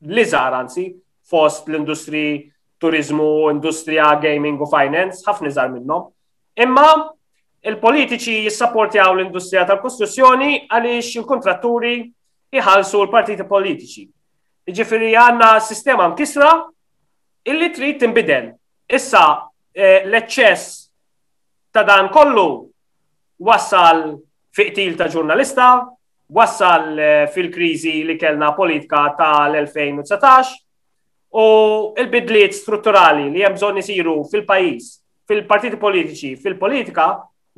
[0.09, 0.85] li anzi
[1.29, 6.07] fost l-industri turizmu, industrija gaming u finance, ħafna iżgħar minnhom.
[6.57, 6.87] Imma
[7.61, 11.93] il-politiċi jissapportjaw l-industrija tal-kostruzzjoni għaliex il-kontratturi
[12.53, 14.05] iħalsu l-partiti politiċi.
[14.65, 16.55] Ġifiri għanna sistema mkisra
[17.45, 18.49] illi trid tinbidel.
[18.89, 19.27] Issa
[19.73, 20.89] eh, l-eċċess
[21.69, 22.49] ta' dan kollu
[23.45, 24.17] wasal
[24.55, 25.65] fiqtil ta' ġurnalista,
[26.33, 30.55] wassal eh, fil-krizi li kellna politika tal-2019
[31.35, 31.43] u
[31.99, 34.87] il-bidliet strutturali li hemm bżonn isiru fil-pajjiż,
[35.27, 37.09] fil-partiti politiċi, fil-politika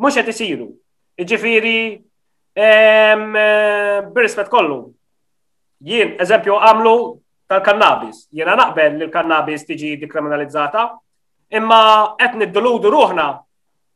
[0.01, 0.69] mhux qed isiru.
[1.17, 1.75] Jiġifieri
[2.57, 4.79] b'rispett kollu.
[5.85, 6.93] Jien, eżempju, għamlu
[7.49, 8.23] tal-kannabis.
[8.33, 10.87] Jiena naqbel li l-kannabis tiġi dikriminalizzata,
[11.59, 11.81] imma
[12.17, 13.27] qed niddoludu ruħna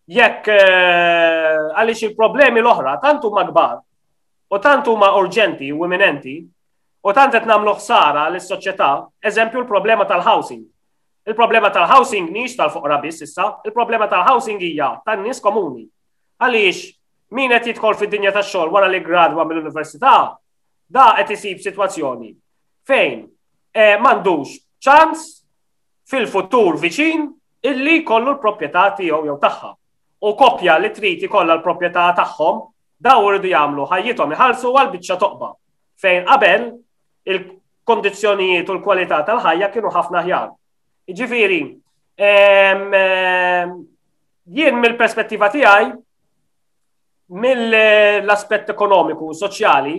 [0.10, 3.78] jekk eh, għaliex il-problemi l-oħra tantu ma kbar
[4.52, 6.38] u tantu ma urġenti u imminenti
[7.02, 8.88] u tant qed nagħmlu ħsara lis-soċjetà,
[9.26, 10.62] eżempju l-problema tal-housing.
[11.26, 15.88] Il-problema tal-housing nix tal-foqra biss issa, il-problema tal-housing hija tan-nies komuni.
[16.38, 16.84] Għaliex
[17.34, 20.14] min qed jidħol fid-dinja tax-xogħol wara li gradwa mill-università,
[20.92, 22.34] da qed isib sitwazzjoni
[22.86, 25.26] fejn e, m'għandux ċans
[26.10, 27.26] fil-futur viċin
[27.72, 29.74] illi kollu l-proprjetà tiegħu jew tagħha
[30.22, 32.60] u kopja li trid kolla l-proprjetà tagħhom
[33.02, 35.50] daw irridu jagħmlu ħajjithom iħallsu għal biċċa toqba
[36.04, 36.68] fejn qabel
[37.34, 37.40] il
[37.86, 40.52] kondizjonijiet u l-kwalità tal-ħajja kienu ħafna ħjar.
[41.18, 41.58] Ġifieri,
[44.58, 45.90] jien mill-perspettiva tiegħi
[47.42, 49.98] mill-aspett ekonomiku u soċjali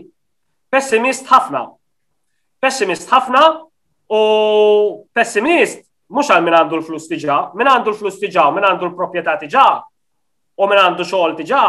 [0.71, 1.65] pessimist ħafna.
[2.63, 3.43] Pessimist ħafna
[4.15, 4.21] u
[5.13, 5.83] pessimist
[6.13, 9.67] mhux għal min għandu l-flus tiġa, min għandu l-flus tiġa min għandu l-proprjetà tiġa,
[10.63, 11.61] u minn għandu xogħol diġà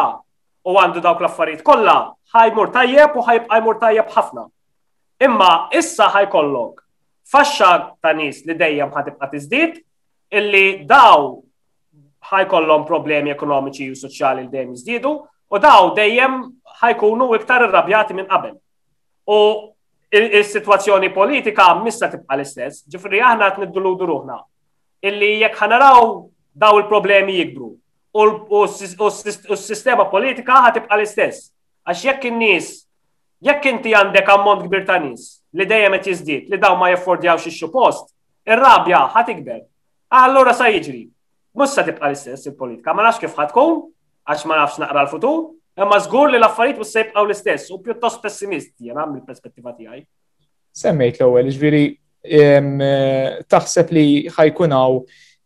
[0.70, 1.96] u għandu dawk l-affarijiet kollha
[2.36, 4.44] ħajmur tajjeb u ħajbqa' jmur tajjeb ħafna.
[5.28, 6.86] Imma issa ħajkollok
[7.34, 7.72] faxxa
[8.04, 9.82] ta' nies li dejjem ħatibqa' tiżdied
[10.40, 11.26] illi daw
[12.30, 15.14] ħajkollhom problemi ekonomiċi u soċjali li dejjem jiżdiedu
[15.54, 16.38] u daw dejjem
[16.84, 18.56] ħajkunu iktar irrabjati minn qabel.
[19.34, 19.40] U
[20.14, 24.38] il-situazzjoni politika missa tibqa l-istess, ġifri aħna qed nidduludu ruħna.
[25.10, 26.02] Illi jekk ħanaraw
[26.54, 27.72] daw il-problemi jikbru,
[28.18, 28.66] u
[29.56, 31.48] s-sistema politika ħatibqa l-istess.
[31.90, 32.68] Għax jekk in-nies,
[33.42, 37.48] jekk inti għandek ammont kbir ta' nies li dejjem qed jiżdied li daw ma jaffordjawx
[37.50, 38.08] ix post,
[38.46, 39.60] ir-rabja ħatikber.
[40.14, 41.04] Allura sa jiġri.
[41.58, 43.76] Mhux sa tibqa l-istess il-politika, ma nafx kif ħatkun,
[44.30, 48.22] għax ma nafx naqra l-futur, imma żgur li l-affarijiet mhux se jibqgħu l-istess u pjuttost
[48.24, 50.02] pessimisti jien għamil perspettiva tiegħi.
[50.74, 51.84] Semmejt l-ewwel, ġifieri
[52.24, 54.06] eh, taħseb li
[54.38, 55.04] ħajkun hawn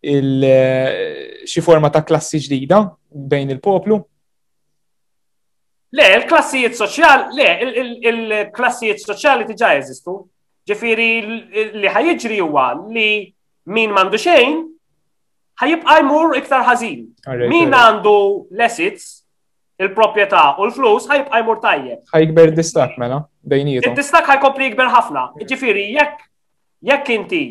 [0.10, 2.78] Eh, xi forma ta' klassi ġdida
[3.12, 3.98] bejn il-poplu?
[5.98, 10.14] Le, il-klassijiet soċjali, le, il-klassijiet soċjali tiġa jeżistu.
[10.68, 11.10] Ġifiri
[11.80, 13.10] li ħajġri huwa li
[13.72, 14.56] min mandu xejn
[15.60, 17.04] ħajibqa' jmur iktar ħażin.
[17.52, 18.16] Min għandu
[18.56, 19.12] l-assets,
[19.80, 22.04] il-proprjetà u l-flus ħajibqa' jmur tajjeb.
[22.16, 23.92] Ħajgber distak mela bejnietom.
[23.92, 25.28] Id-distak ħajkopli jikber ħafna.
[25.44, 26.26] Ġifiri jekk
[26.94, 27.44] jekk inti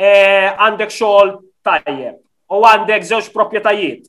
[0.00, 4.04] eh, għandek xogħol tajjeb u għandek żewġ proprjetajiet.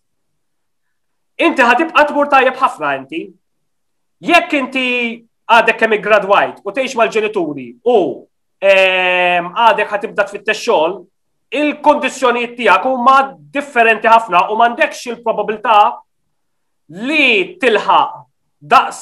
[1.48, 3.24] Inti ħadib għatmur tajjeb ħafna inti.
[4.30, 4.86] Jekk inti
[5.56, 7.96] għadek kemm gradwajt u tgħix mal-ġenituri u
[8.62, 11.00] ehm, għadek ħatibda tfittex xogħol,
[11.58, 13.17] il tijak tiegħek huma
[13.56, 15.78] differenti ħafna u m'għandekx il-probabilità
[17.08, 17.28] li
[17.62, 18.17] tilħaq
[18.76, 19.00] daqs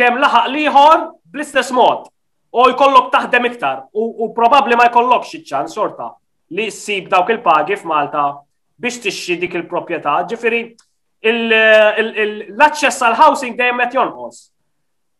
[0.00, 0.98] kemm laħaq liħor
[1.34, 2.08] bl-istess mod
[2.60, 6.10] u jkollok taħdem iktar u, probabli ma jkollok xieċan ċans sorta
[6.52, 8.22] li ssib dawk il-pagi f'Malta
[8.80, 10.14] biex tixxi dik il-proprjetà.
[10.30, 10.60] Ġifiri,
[11.32, 14.38] l-aċċess għal housing dejjem qed jonqos.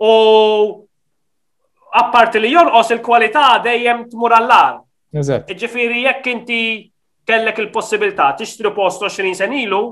[0.00, 0.10] U
[2.00, 4.78] apparti li jonqos il-kwalità dejjem tmur allar.
[5.12, 6.60] Ġifieri jekk inti
[7.28, 9.82] kellek il-possibilità tixtri post 20 sen ilu,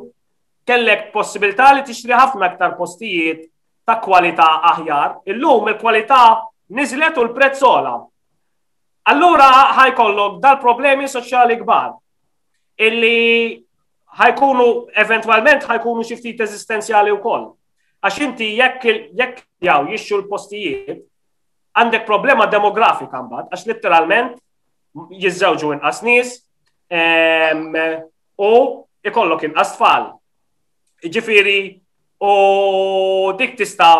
[0.67, 3.47] kellek possibilità li tixtri ħafna aktar postijiet
[3.87, 5.21] ta' kwalità aħjar.
[5.37, 6.23] Illum il-kwalità
[6.81, 7.97] niżlet u l-prezzola.
[9.09, 11.93] Allura ħajkollok dal-problemi soċjali kbar
[12.89, 13.57] illi
[14.19, 14.67] ħajkunu
[15.03, 17.47] eventualment ħajkunu xi ftit eżistenzjali wkoll.
[18.05, 18.85] Għax inti jekk
[19.21, 21.01] jekk jaw jixxu l-postijiet
[21.79, 24.37] għandek problema demografika mbagħad għax letteralment
[25.23, 26.35] jiżżewġu inqas nies
[26.93, 28.53] u
[29.09, 30.11] ikollok inqas tfal.
[31.09, 31.59] Ġifieri
[32.29, 32.37] u
[33.41, 33.95] dik tista'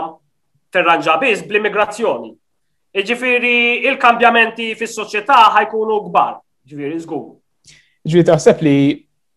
[0.75, 2.35] tirranġa biss bl-immigrazzjoni.
[2.97, 6.39] Ġifiri, il-kambjamenti fis soċjetà ħajkunu gbar.
[6.65, 7.37] Ġifiri, zgur.
[8.09, 8.77] Ġifiri, taħseb li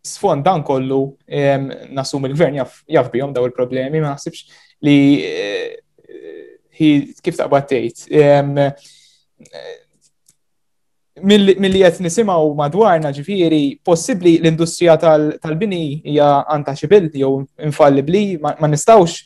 [0.07, 1.01] sfond dan kollu
[1.93, 2.61] nasum il-gvern
[2.95, 4.47] jaf bihom daw il-problemi, ma naħsibx
[4.87, 8.07] li eh, kif taqbad tgħid.
[8.09, 9.65] Eh,
[11.21, 17.33] mill-li qed nisimgħu madwarna ġifieri, possibbli l-industrija tal-bini hija antaċibil jew
[17.67, 19.17] infallibli, ma nistgħux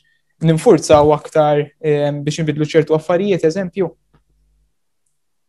[0.50, 3.94] ninfurzaw aktar biex nbidlu ċertu affarijiet, eżempju.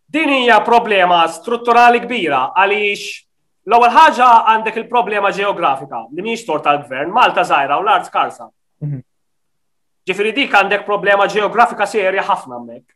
[0.08, 3.00] Din hija problema strutturali kbira għaliex
[3.66, 8.46] l-ewwel ħaġa għandek il-problema ġeografika li mhix tort tal-gvern, Malta żgħira u l-art skarsa.
[8.86, 9.00] Mhm.
[10.06, 12.92] Ġifieri dik għandek problema ġeografika serja ħafna hemmhekk.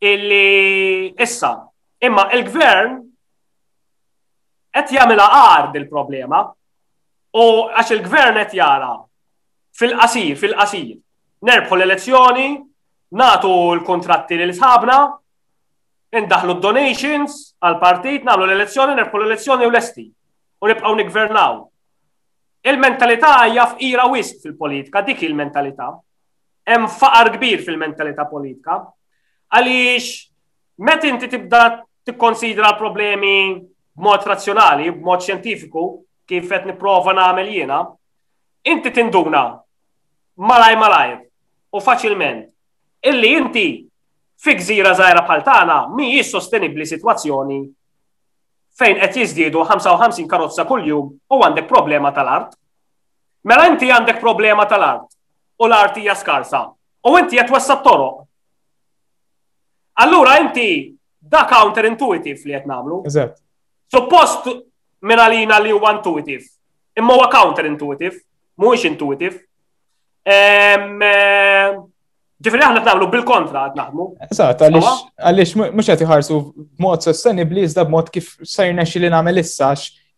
[0.00, 1.52] Illi issa,
[2.00, 2.96] imma il-gvern
[4.72, 6.40] qed jagħmilha għard il-problema
[7.36, 8.94] u għax il-gvern qed jara
[9.76, 10.96] fil-qasir, fil-qasir.
[11.44, 12.48] Nerbħu l-elezzjoni,
[13.20, 14.98] natu l-kontratti li sħabna,
[16.12, 20.04] Indaħlu donations għal partit, nagħmlu l-elezzjoni, nerfu l-elezzjoni u lesti.
[20.62, 21.62] U nibqgħu nigvernaw.
[22.68, 25.88] Il-mentalità hija fira wisq fil-politika, dik il-mentalità.
[26.68, 28.76] Hemm faqar kbir fil-mentalità politika.
[29.56, 30.10] Għaliex
[30.84, 31.62] meta inti tibda
[32.06, 33.32] tikkonsidra problemi
[33.96, 35.86] b'mod razzjonali, b'mod xjentifiku,
[36.28, 37.80] kif qed nipprova nagħmel jiena,
[38.72, 39.46] inti tinduna
[40.44, 41.16] malaj malaj
[41.72, 42.46] u faċilment
[43.10, 43.66] illi inti
[44.42, 47.58] fi gżira żgħira bħal tagħna mhijiex sostenibbli sitwazzjoni
[48.80, 52.54] fejn qed jiżdiedu 55 karozza kuljum u għandek problema tal-art.
[53.46, 55.06] Mela inti għandek problema tal-art
[55.62, 56.64] u l-art hija skarsa
[57.06, 58.24] u inti qed wassa toroq.
[60.02, 60.66] Allura inti
[61.22, 63.00] da counterintuitive li qed nagħmlu.
[63.06, 63.38] Eżatt.
[63.94, 64.50] Suppost
[65.06, 66.44] minn għalina li huwa intuitive,
[66.98, 68.16] imma huwa counterintuitive,
[68.58, 69.38] mhuwiex intuitive.
[70.22, 71.80] Um, uh,
[72.42, 74.04] Ġifri aħna t bil-kontra għad naħmu.
[74.30, 76.38] Eżat, għalix mux għati ħarsu
[76.78, 79.68] b'mod sostenibli, iżda b'mod kif sajna xili namel issa,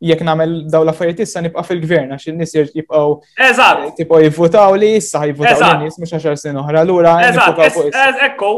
[0.05, 3.17] jek namel dawla fajet issa nibqa fil-gvern, għax il-nis jibqaw.
[3.49, 3.85] Eżat.
[3.85, 7.17] Eh, tipo jivvotaw li issa jivvotaw li nis, mux għaxar sin uħra, l-ura.
[7.29, 7.93] Eżat,
[8.31, 8.55] ekku.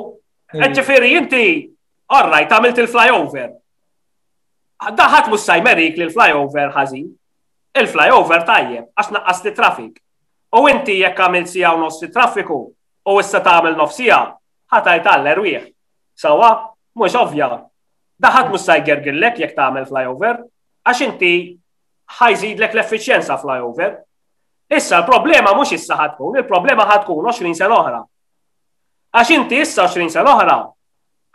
[0.79, 1.45] ġifri jinti,
[2.21, 3.51] orraj, għamilt il-flyover.
[4.95, 7.11] Daħat mus sajmerik li l-flyover ħazin.
[7.83, 9.99] Il-flyover tajjeb, għax naqqas li trafik.
[10.57, 12.63] U inti jekk għamilt sijaw nossi traffiku,
[13.07, 14.19] u issa tagħmel nofsija
[14.75, 15.67] ħata għaller wieħ.
[16.19, 16.49] Sawa,
[16.99, 17.49] mhux ovvja.
[18.23, 20.41] Daħat mhux jek jekk tagħmel flyover
[20.87, 21.33] għax inti
[22.19, 23.95] ħajżidlek l efficienza flyover.
[24.69, 28.03] Issa l-problema mhux issa ħadkun, il-problema ħadkun 20 sen oħra.
[29.15, 30.57] Għax inti issa 20 sen oħra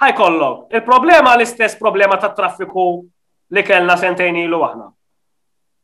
[0.02, 2.88] ħajkollok il-problema l-istess problema ta' traffiku
[3.56, 4.90] li kellna sentejn ilu għahna.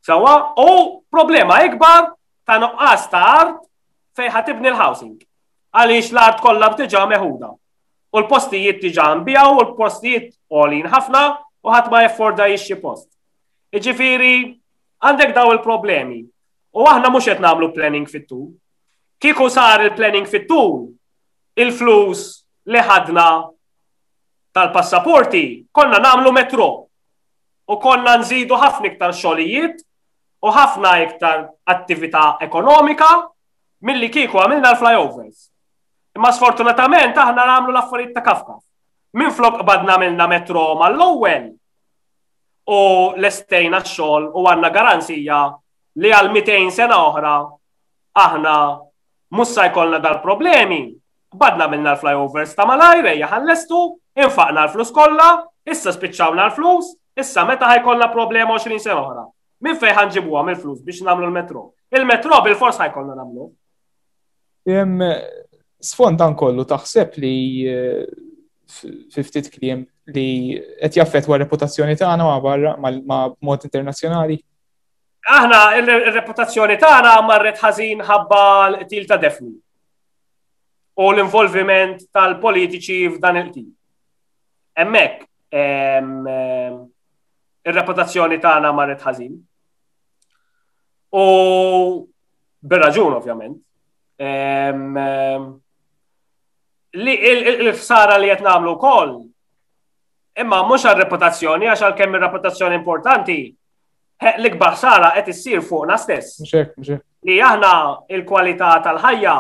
[0.08, 2.12] Sawa, u problema ikbar
[2.48, 3.60] ta' noqqas ta' art
[4.18, 5.27] fejn ħatibni l-housing
[5.76, 7.50] għaliex l-art kollha diġà meħuda.
[8.16, 11.22] U l-postijiet diġà nbijaw u l-postijiet għolin ħafna
[11.68, 13.08] u ħadd ma jefforda jixxi post.
[13.76, 14.34] Iġifiri,
[15.04, 16.22] għandek daw il-problemi.
[16.78, 18.42] U aħna mhux qed nagħmlu planning fit tu
[19.18, 20.58] Kieku sar il-planning fit tu
[21.58, 22.20] il-flus
[22.70, 23.24] li ħadna
[24.54, 25.42] tal-passaporti
[25.74, 26.68] konna nagħmlu metro
[27.68, 29.82] u konna nżidu ħafna iktar xogħlijiet
[30.46, 33.10] u ħafna iktar attività ekonomika
[33.90, 35.50] milli kieku għamilna l-flyovers.
[36.18, 38.54] Imma sfortunatament aħna nagħmlu l-affarijiet ta' kafka.
[39.22, 41.46] Min flok badna minna metro mal-ewwel
[42.74, 42.80] u
[43.18, 45.38] l estejn x-xogħol u għandna garanzija
[46.02, 47.36] li għal 200 sena oħra
[48.26, 48.56] aħna
[49.38, 50.80] mussa jkollna dal-problemi.
[51.38, 53.80] Badna minna l-flyovers ta' malajr, ħallestu,
[54.18, 55.30] infaqna l-flus kollha,
[55.70, 59.28] issa spiċċawna l-flus, issa meta ħajkollna problema 20 sena oħra.
[59.66, 61.68] Min fejn ħanġibuha mill-flus biex nagħmlu l-metro.
[61.94, 63.52] Il-metro bil-fors ħajkollna nagħmlu
[65.80, 67.34] sfond dan kollu taħseb li
[67.66, 69.84] 50 eh, kliem
[70.16, 70.30] li
[70.82, 74.38] qed jaffettwa reputazzjoni tagħna ma' barra ma' mod internazzjonali.
[75.28, 79.54] Aħna il-reputazzjoni tagħna marret ħażin ħabba l-qtil ta' defni
[80.98, 83.68] u l-involviment tal-politiċi f'dan il-qtil.
[84.80, 85.18] Hemmhekk
[87.68, 89.34] ir-reputazzjoni tagħna marret ħażin.
[91.20, 91.22] U
[92.68, 93.58] bir-raġun ovvjament
[96.96, 99.16] il-ħsara li qed nagħmlu wkoll.
[100.42, 103.38] Imma mhux għal-reputazzjoni għax għal kemm il reputazzjoni importanti
[104.38, 106.40] l-ikbar ħsara qed issir fuqna stess.
[107.28, 107.72] Li aħna
[108.16, 109.36] il-kwalità tal-ħajja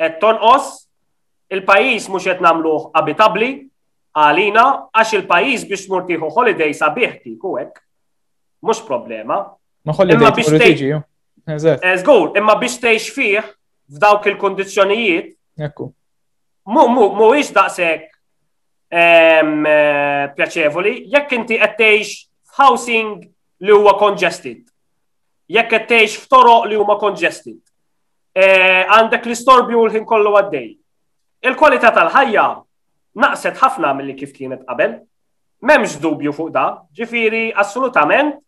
[0.00, 0.70] qed tonqos,
[1.54, 3.50] il-pajjiż mhux qed nagħmlu abitabbli
[4.14, 7.82] għalina għax il-pajjiż biex murtiħu holiday sabiħ tieku hekk.
[8.64, 9.42] Mhux problema.
[9.84, 10.92] Ma holiday biex tiġi.
[11.84, 15.34] Eżgur, imma biex tgħix fih f'dawk il-kondizzjonijiet.
[15.60, 15.92] Ekku
[16.66, 18.06] mhuwiex daqshekk
[18.92, 22.12] eh, pjaċevoli jekk inti qed tgħix
[22.56, 23.26] f'housing
[23.64, 24.62] li huwa congested.
[25.48, 27.58] Jekk qed tgħix f'toroq li huma congested.
[28.34, 30.68] Eh, għandek l-istorbju l-ħin kollu għaddej.
[31.44, 32.44] Il-kwalità tal-ħajja
[33.20, 34.96] naqset ħafna mill-li kif kienet qabel.
[35.64, 36.64] Memx dubju fuq da,
[36.96, 38.38] ġifiri assolutament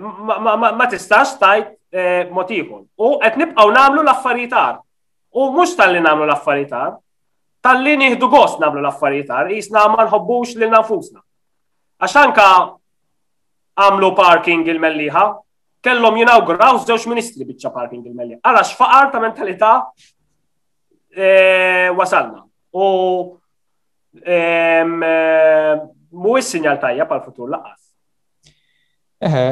[0.00, 2.86] ma tistax tajt eh, motiħon.
[2.98, 4.78] U qed nibqgħu nagħmlu l-affarijiet
[5.34, 6.98] U mhux tal-li nagħmlu l-affarijiet
[7.64, 11.22] tal-li nieħdu gost nagħmlu l-affarijiet jisna ma nħobbux lil nafusna.
[11.98, 12.44] Għax anka
[13.84, 15.24] għamlu parking il-melliħa,
[15.84, 18.40] kellhom jinawgraw żewġ ministri biċċa parking il-melliħa.
[18.46, 19.72] Għara x'faqar ta' mentalità
[21.10, 21.30] e,
[21.98, 22.44] wasalna.
[22.74, 22.86] U
[24.14, 24.38] e,
[26.14, 27.80] mhuwiex sinjal tajja pal-futur laqas.
[29.24, 29.42] Eħe,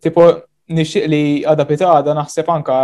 [0.00, 0.24] tipo
[0.70, 2.80] nixtieq li għada naħseb anka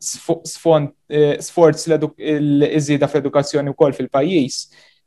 [0.00, 4.54] Eh, sforz l-iżida fl-edukazzjoni wkoll fil-pajjiż.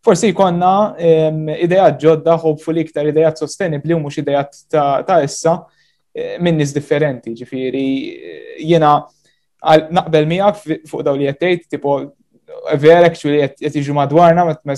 [0.06, 4.54] Forsi jkollna ehm, idejat ġodda hopefully iktar idejat sostenibli u mhux idejat
[5.08, 5.56] ta' issa
[6.14, 8.92] eh, minn nies differenti, ġifieri eh, jiena
[9.98, 11.96] naqbel miegħek fuq dawn li qed tgħid tipo
[12.84, 14.78] vera actually qed iġu madwarna ma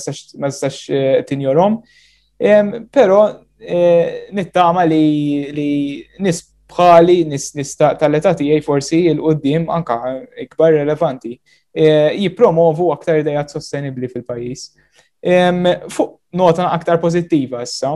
[0.54, 0.86] tistax
[1.28, 1.82] tinjorhom.
[2.40, 3.26] Ehm, però
[4.36, 9.98] nittama li nis bħali nista tal-età tiegħi forsi il qudiem anka
[10.46, 11.90] ikbar relevanti e,
[12.24, 14.66] jippromovu aktar idejat sostenibbli fil-pajjiż.
[15.92, 17.94] Fuq nota aktar pożittiva issa,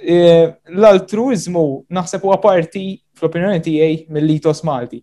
[0.00, 2.86] e, l-altruizmu naħseb huwa parti
[3.18, 5.02] fl-opinjoni tiegħi mill-litos Malti.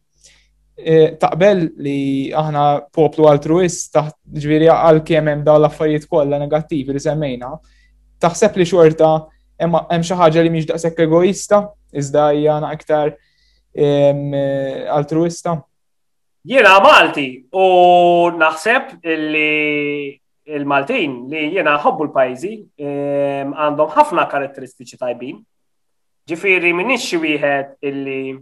[0.75, 2.63] E, taqbel li aħna
[2.95, 7.53] poplu altruist taħt ġviri għal kemm hemm dawn l-affarijiet kollha negattivi li semmejna,
[8.19, 9.13] taħseb li xorta
[9.61, 11.61] hemm xi ħaġa li mhix daqshekk egoista
[11.97, 13.13] iżda jgħana aktar
[14.95, 15.57] altruista.
[16.45, 17.27] Jiena Malti
[17.57, 17.67] u
[18.37, 25.39] naħseb li il-Maltin li jiena ħobbu l-pajzi għandhom ħafna karatteristiċi tajbin.
[26.29, 28.35] Ġifieri minix xi wieħed illi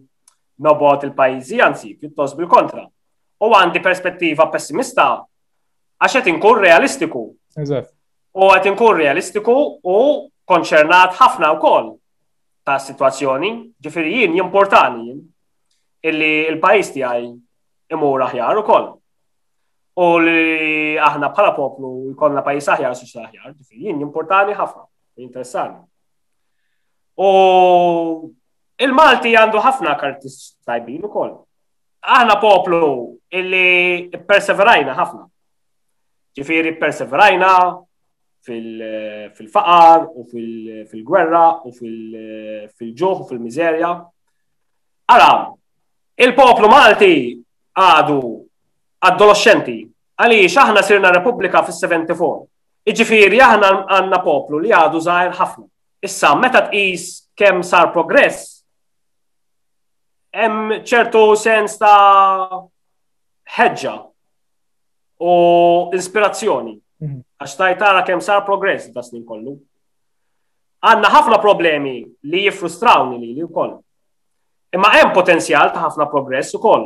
[0.63, 2.83] nobot il-pajzi, anzi, pjuttost bil-kontra.
[3.43, 5.07] U għandi perspettiva pessimista,
[6.03, 7.23] għax qed inkun realistiku.
[8.35, 9.97] U qed inkun realistiku u
[10.47, 11.95] konċernat ħafna wkoll
[12.63, 13.51] ta' situazzjoni,
[13.83, 15.19] ġifiri jien jimportani jien
[16.11, 17.25] illi il-pajis għaj
[17.95, 18.87] imur aħjar ukoll.
[20.03, 24.85] U li aħna bħala poplu jkollna pajis aħjar sux aħjar, ġifiri jien jimportani ħafna,
[25.19, 25.77] Interessanti.
[27.21, 27.27] U
[28.83, 31.35] il-Malti għandu ħafna kartis tajbin ukoll.
[32.01, 32.81] Aħna poplu
[33.29, 35.27] illi perseverajna ħafna.
[36.39, 37.51] Ġifiri perseverajna,
[38.43, 43.91] fil-faqar u fil-gwerra u fil-ġuħ u fil-mizerja.
[45.15, 45.29] Ara,
[46.25, 47.13] il-poplu Malti
[47.79, 48.17] għadu
[49.07, 49.77] adolescenti
[50.19, 52.43] għaliex aħna sirna Repubblika fis-74.
[52.91, 55.65] Iġifiri aħna għandna poplu li għadu zaħir ħafna.
[56.03, 58.59] Issa meta tqis kemm sar progress,
[60.35, 62.59] hemm ċertu sens ta'
[63.55, 63.95] ħeġġa
[65.23, 65.33] u
[65.95, 66.75] inspirazzjoni.
[67.03, 67.21] Mhm.
[67.43, 69.51] Għax tajtara kemm sar progress da snin kollu.
[70.87, 71.91] Għanna ħafna problemi
[72.31, 73.73] li jifrustrawni li li wkoll.
[74.75, 76.85] Imma hemm potenzjal ta' ħafna progress ukoll.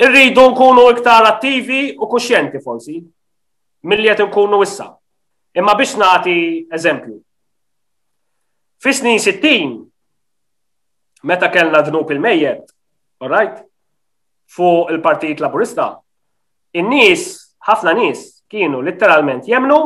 [0.00, 2.96] Irridu nkunu iktar attivi u kuxjenti forsi
[3.88, 4.88] milli qed nkunu issa.
[5.60, 6.36] Imma biex nagħti
[6.78, 7.16] eżempju.
[8.84, 9.72] Fisni 60
[11.28, 12.62] meta kellna dnub il-mejjed,
[13.20, 13.56] all right,
[14.54, 15.90] fuq il-Partit Laburista,
[16.78, 17.24] in-nies,
[17.66, 19.78] ħafna nies, kienu literalment jemnu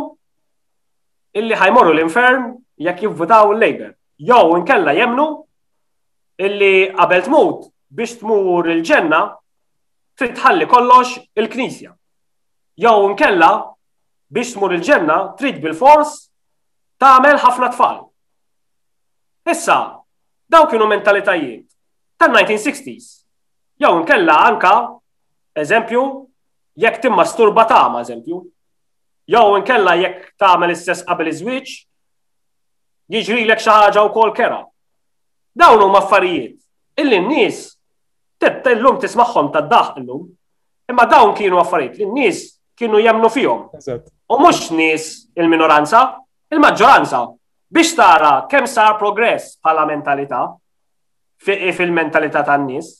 [1.38, 2.48] illi ħajmorru l-infern
[2.86, 3.92] jekk jivvutaw il-Labor.
[4.30, 5.26] Jow inkella jemnu
[6.46, 9.20] illi qabel tmut biex tmur il-ġenna
[10.18, 11.90] trid tħalli kollox il-Knisja.
[12.84, 13.50] Jow inkella
[14.32, 16.16] biex tmur il-ġenna trid bil-fors
[17.02, 17.98] tagħmel ħafna tfal.
[19.50, 19.78] Issa,
[20.46, 21.66] daw kienu mentalitajiet
[22.22, 23.08] tal-1960s.
[23.82, 24.76] Jow inkella anka,
[25.58, 26.02] eżempju,
[26.78, 28.36] jekk timma sturba ta' ma' eżempju,
[29.30, 31.72] Jew inkella jekk tagħmel istess qabel iż-żwieġ,
[33.14, 34.60] jiġrilek xi ħaġa wkoll kera.
[35.54, 36.58] Dawn huma affarijiet
[37.02, 37.60] illi n-nies
[38.72, 40.24] illum tismagħhom tad-daħ illum,
[40.90, 42.40] imma dawn kienu affarijiet li n-nies
[42.78, 43.68] kienu jemnu fihom.
[44.32, 45.06] U mhux nies
[45.38, 46.00] il-minoranza,
[46.50, 47.22] il-maġġoranza
[47.72, 50.42] biex tara kemm sar progress bħala mentalità
[51.46, 52.90] eh, fil-mentalità tan-nies.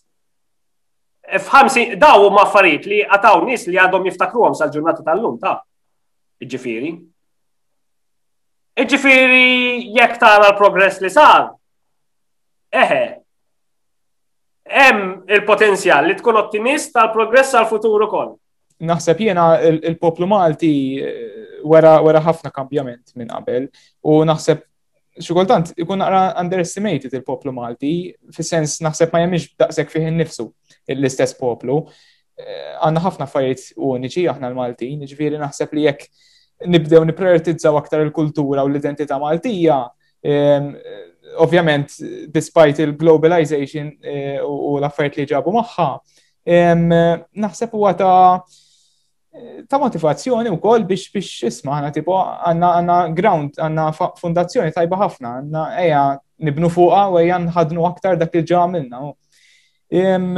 [1.33, 5.59] F'ħamsi daw huma affarijiet li għataw nies li għadhom jiftakruhom sal-ġurnata tal-lum ta'.
[6.43, 6.91] Iġifiri.
[8.83, 11.51] Iġifiri, jekk tara l-progress li sar,
[12.83, 13.03] eħe,
[14.73, 18.35] hemm il-potenzjal li tkun ottimist tal-progress għal-futur ukoll.
[18.83, 23.69] Naħseb jiena il-poplu Malti eh, wara ħafna kambjament minn qabel
[24.11, 24.65] u naħseb
[25.23, 27.93] xikultant ikun naqra underestimated il-poplu Malti,
[28.35, 30.49] fi sens naħseb ma jemmiġ daqsek fih nifsu
[30.97, 31.85] l-istess poplu.
[32.41, 36.11] Eh, Għanna ħafna fajt uniċi aħna l-Maltin, ġviri naħseb li jekk
[36.69, 39.79] nibdew niprioritizzaw aktar il-kultura u l-identità Maltija,
[40.23, 40.73] ehm,
[41.43, 41.93] ovvjament,
[42.29, 45.89] despite il-globalization eh, u l-affert li ġabu maħħa,
[46.57, 46.85] ehm,
[47.43, 48.17] naħseb huwa ta'
[49.65, 53.87] ta' motivazzjoni u kol biex biex isma' għana tipo għanna ground, għanna
[54.21, 56.03] fundazzjoni tajba ħafna, għanna eja
[56.45, 59.03] nibnu fuqa u eja nħadnu aktar dak li ġamilna.
[59.93, 60.31] Ehm,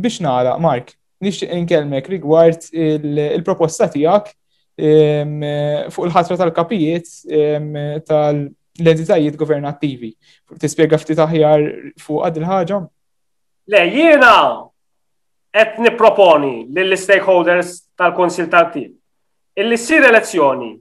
[0.00, 4.30] biex nara, Mark, nix inkelmek rigward il-proposta tijak
[5.90, 10.10] fuq il-ħatra tal-kapijiet tal-entitajiet governattivi.
[10.58, 11.64] Tispjega ftit aħjar
[12.00, 12.80] fuq għad il ħagġa
[13.70, 14.66] Le, jiena
[15.54, 18.96] qed nipproponi lill-stakeholders tal-Konsil tal-Tim
[19.60, 20.72] illi ssir elezzjoni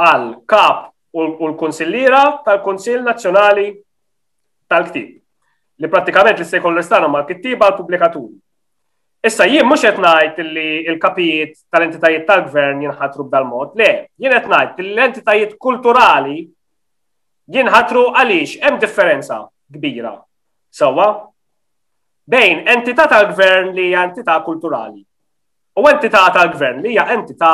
[0.00, 0.86] għal kap
[1.18, 3.66] u l-konsillira tal-Konsil Nazzjonali
[4.68, 5.18] tal-Ktib
[5.82, 8.41] li pratikament l-stakeholders tagħna ma' kittiba għal-publikaturi
[9.22, 10.62] Issa jien mhux qed ngħid li
[10.96, 16.40] l-kapijiet tal-entitajiet tal-gvern jinħatru b'dal-mod, le, jien qed ngħid li l-entitajiet kulturali
[17.54, 19.36] jinħatru għaliex hemm differenza
[19.76, 20.10] kbira
[20.74, 21.06] sewwa
[22.34, 25.02] bejn entità tal-gvern li hija entità kulturali
[25.78, 27.52] u entità tal-gvern li hija entità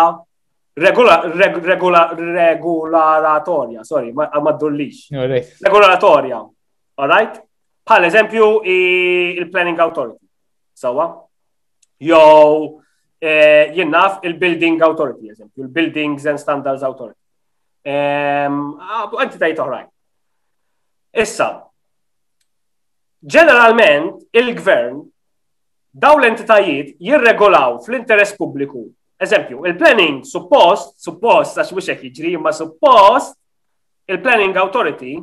[2.39, 4.97] regolatorja, sorry, ma maddullix.
[5.13, 6.39] Regolatorja,
[7.03, 7.35] all right?
[7.85, 10.25] Pal eżempju il-Planning Authority,
[10.73, 11.13] sewwa
[11.99, 12.81] jow
[13.21, 17.17] eh, jinnaf il-Building Authority, eżempju, il-Buildings and Standards Authority.
[17.89, 19.87] Ah, tajt oħrajn.
[21.19, 21.49] Issa,
[23.23, 25.01] ġeneralment il-gvern
[25.99, 28.85] daw l-entitajiet jirregolaw fl-interess pubbliku.
[29.19, 33.35] Eżempju, il-planning suppost, suppost, għax mux jiġri, ma suppost,
[34.07, 35.17] il-planning authority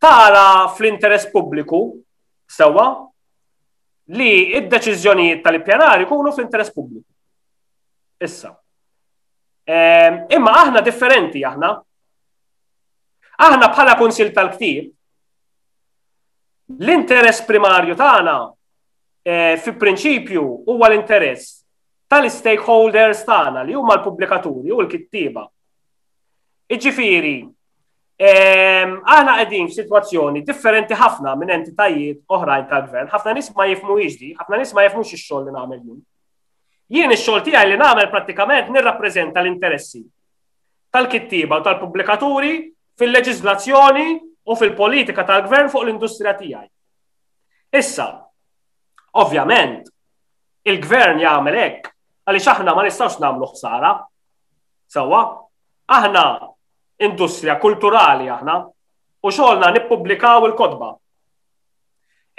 [0.00, 1.82] tara fl-interess pubbliku
[2.50, 3.09] sewa
[4.16, 7.06] li id-deċiżjonijiet tal-ippjanar kunu fl-interess pubbliku.
[8.26, 8.50] Issa.
[9.68, 11.70] Ehm, imma aħna differenti aħna.
[13.46, 14.90] Aħna bħala kunsil tal-ktib,
[16.80, 18.34] l-interess primarju tagħna
[19.26, 21.56] eh, fi prinċipju huwa l-interess
[22.10, 25.46] tal-stakeholders tagħna li huma l-pubblikaturi u l-kittiba.
[26.70, 27.38] Iġifieri,
[28.20, 34.28] Ehm, aħna qegħdin f'sitwazzjoni differenti ħafna minn entitajiet oħrajn tal-gvern, ħafna nies ma jifmu iġdi,
[34.36, 36.02] ħafna nis ma jifmux ix-xogħol li nagħmel jum.
[36.96, 40.02] Jien ix-xogħol tiegħi li nagħmel prattikament nirrappreżenta l-interessi
[40.98, 42.52] tal-kittiba u tal-pubblikaturi
[43.00, 44.06] fil-leġiżlazzjoni
[44.44, 46.68] u fil-politika tal-gvern fuq l-industrija tiegħi.
[47.80, 48.10] Issa,
[49.16, 49.88] ovvjament,
[50.68, 51.92] il-gvern jagħmel hekk
[52.28, 53.94] għaliex aħna ma nistgħux nagħmlu ħsara.
[54.92, 55.24] Sewwa,
[55.88, 56.26] aħna
[57.06, 58.58] industrija kulturali aħna
[59.24, 60.90] u xogħolna nippubblikaw il-kotba.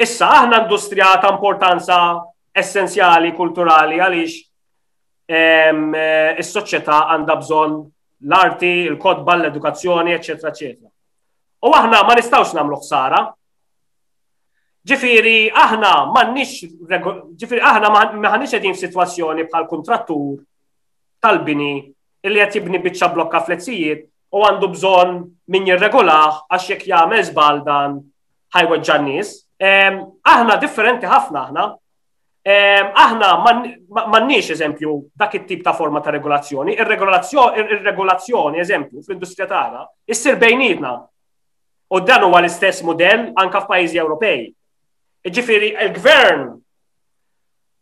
[0.02, 1.98] Issa aħna industrija ta' importanza
[2.58, 4.38] essenzjali kulturali għaliex
[5.30, 5.74] eh,
[6.42, 7.78] is-soċjetà għandha bżonn
[8.28, 10.90] l-arti, il-kotba, l-edukazzjoni, eċetera, eċetera.
[11.66, 13.22] U aħna ma nistgħux nagħmlu ħsara.
[14.92, 16.54] Ġifieri aħna m'għandniex
[17.38, 17.90] ġifiri, aħna
[18.22, 20.40] ma nix edin f'sitwazzjoni bħal kuntrattur
[21.22, 21.72] tal-bini
[22.26, 25.10] illi qed jibni biċċa blokka flezzijiet u għandu bżon
[25.52, 27.98] min jirregolaħ għax jekk jagħmel żbal dan
[28.56, 29.34] ħajweġġa' nies.
[30.32, 31.66] Aħna differenti ħafna aħna.
[33.04, 36.78] Aħna m'għandniex eżempju dak it-tip ta' forma ta' regolazzjoni.
[36.80, 39.84] Ir-regolazzjoni, eżempju, fl-industrija tagħna
[40.16, 40.94] issir bejnietna.
[41.92, 44.42] U dan huwa l-istess modell anka f'pajjiżi Ewropej.
[45.28, 46.48] Ġifieri il-gvern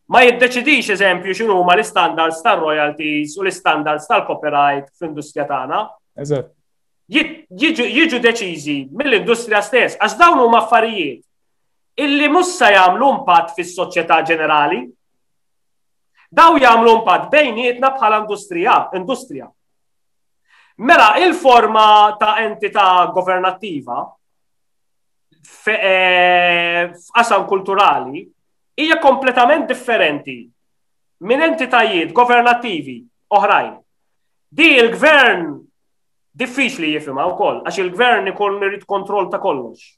[0.10, 5.86] ma jiddeċidix eżempju x'inhuma l-istandards tar-royalties u l-istandards tal-copyright fl-industrija tagħna
[6.28, 11.22] Jiġu deċiżi mill-industrija stess, għax dawn huma affarijiet
[12.00, 14.82] illi mussa jagħmlu impatt fis-soċjetà ġenerali.
[16.32, 19.48] Daw jagħmlu impatt bejnietna bħala industrija, industrija.
[20.80, 21.88] Mela, il-forma
[22.22, 23.98] ta' entità governattiva
[25.68, 25.72] e,
[26.94, 28.22] f'qasam kulturali
[28.80, 30.38] hija kompletament differenti
[31.28, 33.02] minn entitajiet governattivi
[33.40, 33.74] oħrajn.
[34.50, 35.52] Di il-gvern
[36.40, 39.90] diffiċli jifima wkoll għax il-gvern ikun irid kontroll ta' kollox.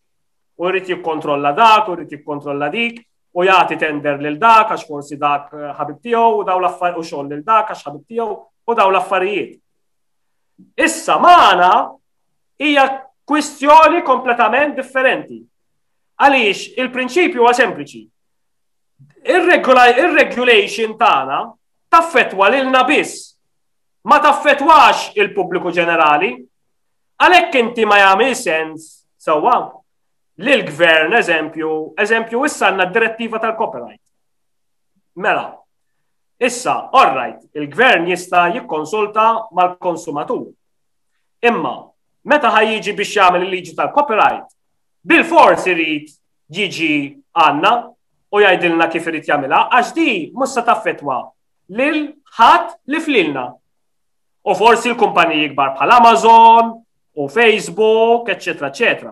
[0.61, 2.99] U jrid jikkontrolla dak, u jrid jikkontrolla dik,
[3.37, 7.05] u jagħti tender lil dak għax forsi dak eh, ħabib tiegħu u daw l-affar u
[7.05, 8.31] xogħol lil dak għax ħabib tiegħu
[8.71, 9.55] u daw l-affarijiet.
[10.85, 11.69] Issa magħna
[12.65, 12.87] hija
[13.25, 15.39] kwistjoni kompletament differenti.
[16.21, 18.01] Għaliex il-prinċipju huwa sempliċi.
[19.31, 21.39] Ir-regulation tagħna
[21.93, 23.30] taffetwa lilna biss
[24.03, 26.31] ma taffetwax il-pubbliku ġenerali.
[27.21, 28.87] Għalhekk inti ma jagħmel sens
[29.21, 29.55] sewwa
[30.41, 31.69] li l-gvern eżempju,
[32.03, 34.01] eżempju issa għandna d-direttiva tal-copyright.
[35.21, 35.43] Mela,
[36.41, 40.47] issa, all right, il-gvern jista' jikkonsulta mal-konsumatur.
[41.45, 41.75] Imma,
[42.25, 44.47] meta ħajġi biex jagħmel il-liġi tal-copyright,
[45.05, 46.09] bil-fors irid
[46.51, 46.93] jiġi
[47.37, 47.75] għanna
[48.33, 51.21] u jgħidilna kif irid jagħmilha għax di musta taffetwa
[51.77, 52.01] lil
[52.39, 53.45] ħadd li flilna
[54.41, 56.71] U forsi l-kumpaniji kbar bħal Amazon
[57.21, 58.69] u Facebook, etc.
[58.71, 59.11] etc.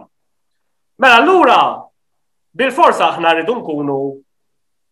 [1.00, 1.58] Mela allura,
[2.58, 3.98] bil-forsa aħna rridu nkunu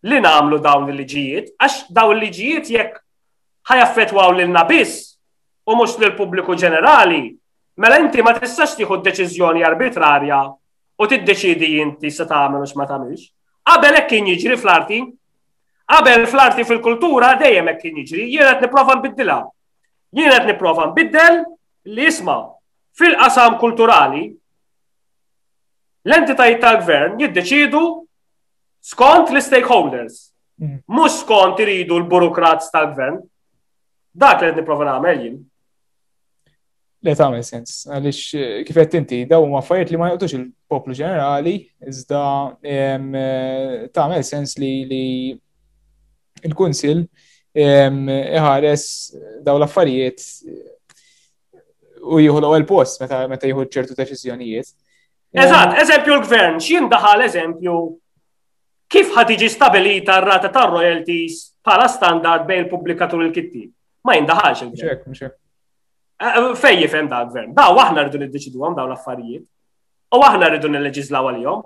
[0.08, 3.02] li namlu dawn il-liġijiet, għax dawn il-liġijiet jekk
[3.68, 5.16] ħajaffetwaw lilna biss
[5.68, 7.18] u mhux l pubbliku ġenerali,
[7.82, 10.38] mela inti ma tistax tieħu deċiżjoni arbitrarja
[11.02, 13.26] u tiddeċidi inti se tagħmel u ma tagħmilx.
[13.68, 15.02] Qabel hekk kien jiġri fl-arti,
[15.90, 19.42] qabel fl-arti fil-kultura dejjem hekk kien jiġri, jiena qed nipprova nbiddilha.
[20.14, 21.42] Jien qed nipprova nbiddel
[21.92, 22.38] li jisma
[22.98, 24.24] fil-qasam kulturali
[26.08, 27.82] l-entitajiet tal-gvern jiddeċidu
[28.92, 30.30] skont l-stakeholders.
[30.62, 30.80] Mm.
[30.90, 33.20] Mhux skont iridu l-burokrats tal-gvern.
[34.18, 35.36] Dak li qed nipprova nagħmel jien.
[37.06, 40.96] Le tagħmel sens, għaliex eh, kif qed inti daw huma fajet li ma jgħutux il-poplu
[40.98, 41.52] ġenerali,
[41.86, 42.22] iżda
[42.66, 45.66] eh, tagħmel sens li il-Kunsil
[46.48, 46.98] il kunsil
[47.58, 48.86] iħares
[49.44, 50.22] daw l-affarijiet
[52.08, 54.68] u jieħu l-ewwel post meta meta jieħu ċertu deċiżjonijiet.
[55.34, 57.74] Eżatt, eżempju l-gvern, xin daħal eżempju
[58.88, 63.66] kif ħatiġi stabilita r-rata tar royalties bħala standard bejn il il kitti
[64.08, 65.16] Ma jindaħalx il-gvern.
[65.20, 65.28] Eh,
[66.26, 67.52] eh, fej jifhem da gvern.
[67.52, 69.42] Da aħna rridu nid-deċidu għam daw l-affarijiet.
[70.16, 71.62] U aħna rridu nilleġislaw għalihom.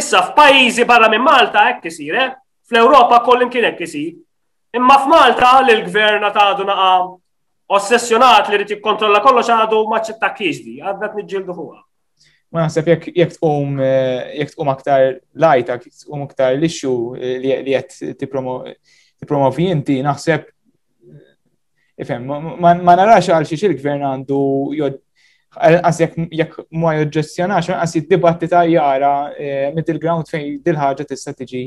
[0.00, 2.30] Issa f'pajjiżi barra minn Malta hekk isir, eh?
[2.70, 4.14] fl-Ewropa kollim kien hekk isir.
[4.72, 6.90] Imma f'Malta li l-gvern għadu naqa
[7.76, 9.80] ossessjonat li rriti jikkontrolla kollox għadu
[10.22, 11.82] ta' kisdi, għadnet nġildu huwa.
[12.52, 15.04] Ma naħseb jek tqum eh, jek tqum aktar
[15.44, 22.24] lajta, jek tqum aktar lixu eh, li qed tippromovi inti, naħseb eh, ifhem,
[22.56, 24.40] ma narax għal xiex il-gvern għandu
[25.68, 29.12] għas jek ma joġġestjonax, għas ta' jara
[29.76, 31.66] mid il-ground fejn dil-ħagġa tista' tiġi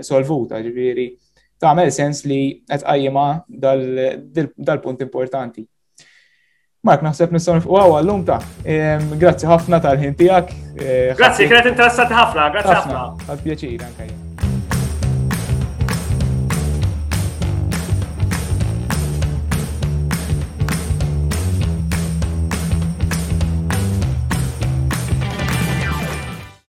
[0.00, 1.10] solvuta, ġviri
[1.62, 5.64] tagħmel sens li qed qajjima dal-punt importanti.
[6.86, 8.42] Mark, naħseb nistgħu nifqu għaw għallum ta'
[9.24, 10.52] grazzi ħafna tal-ħin tiegħek.
[10.80, 13.04] Eh, grazzi, kienet interessati ħafna, grazzi ħafna.
[13.26, 14.25] Għal pjaċir anke.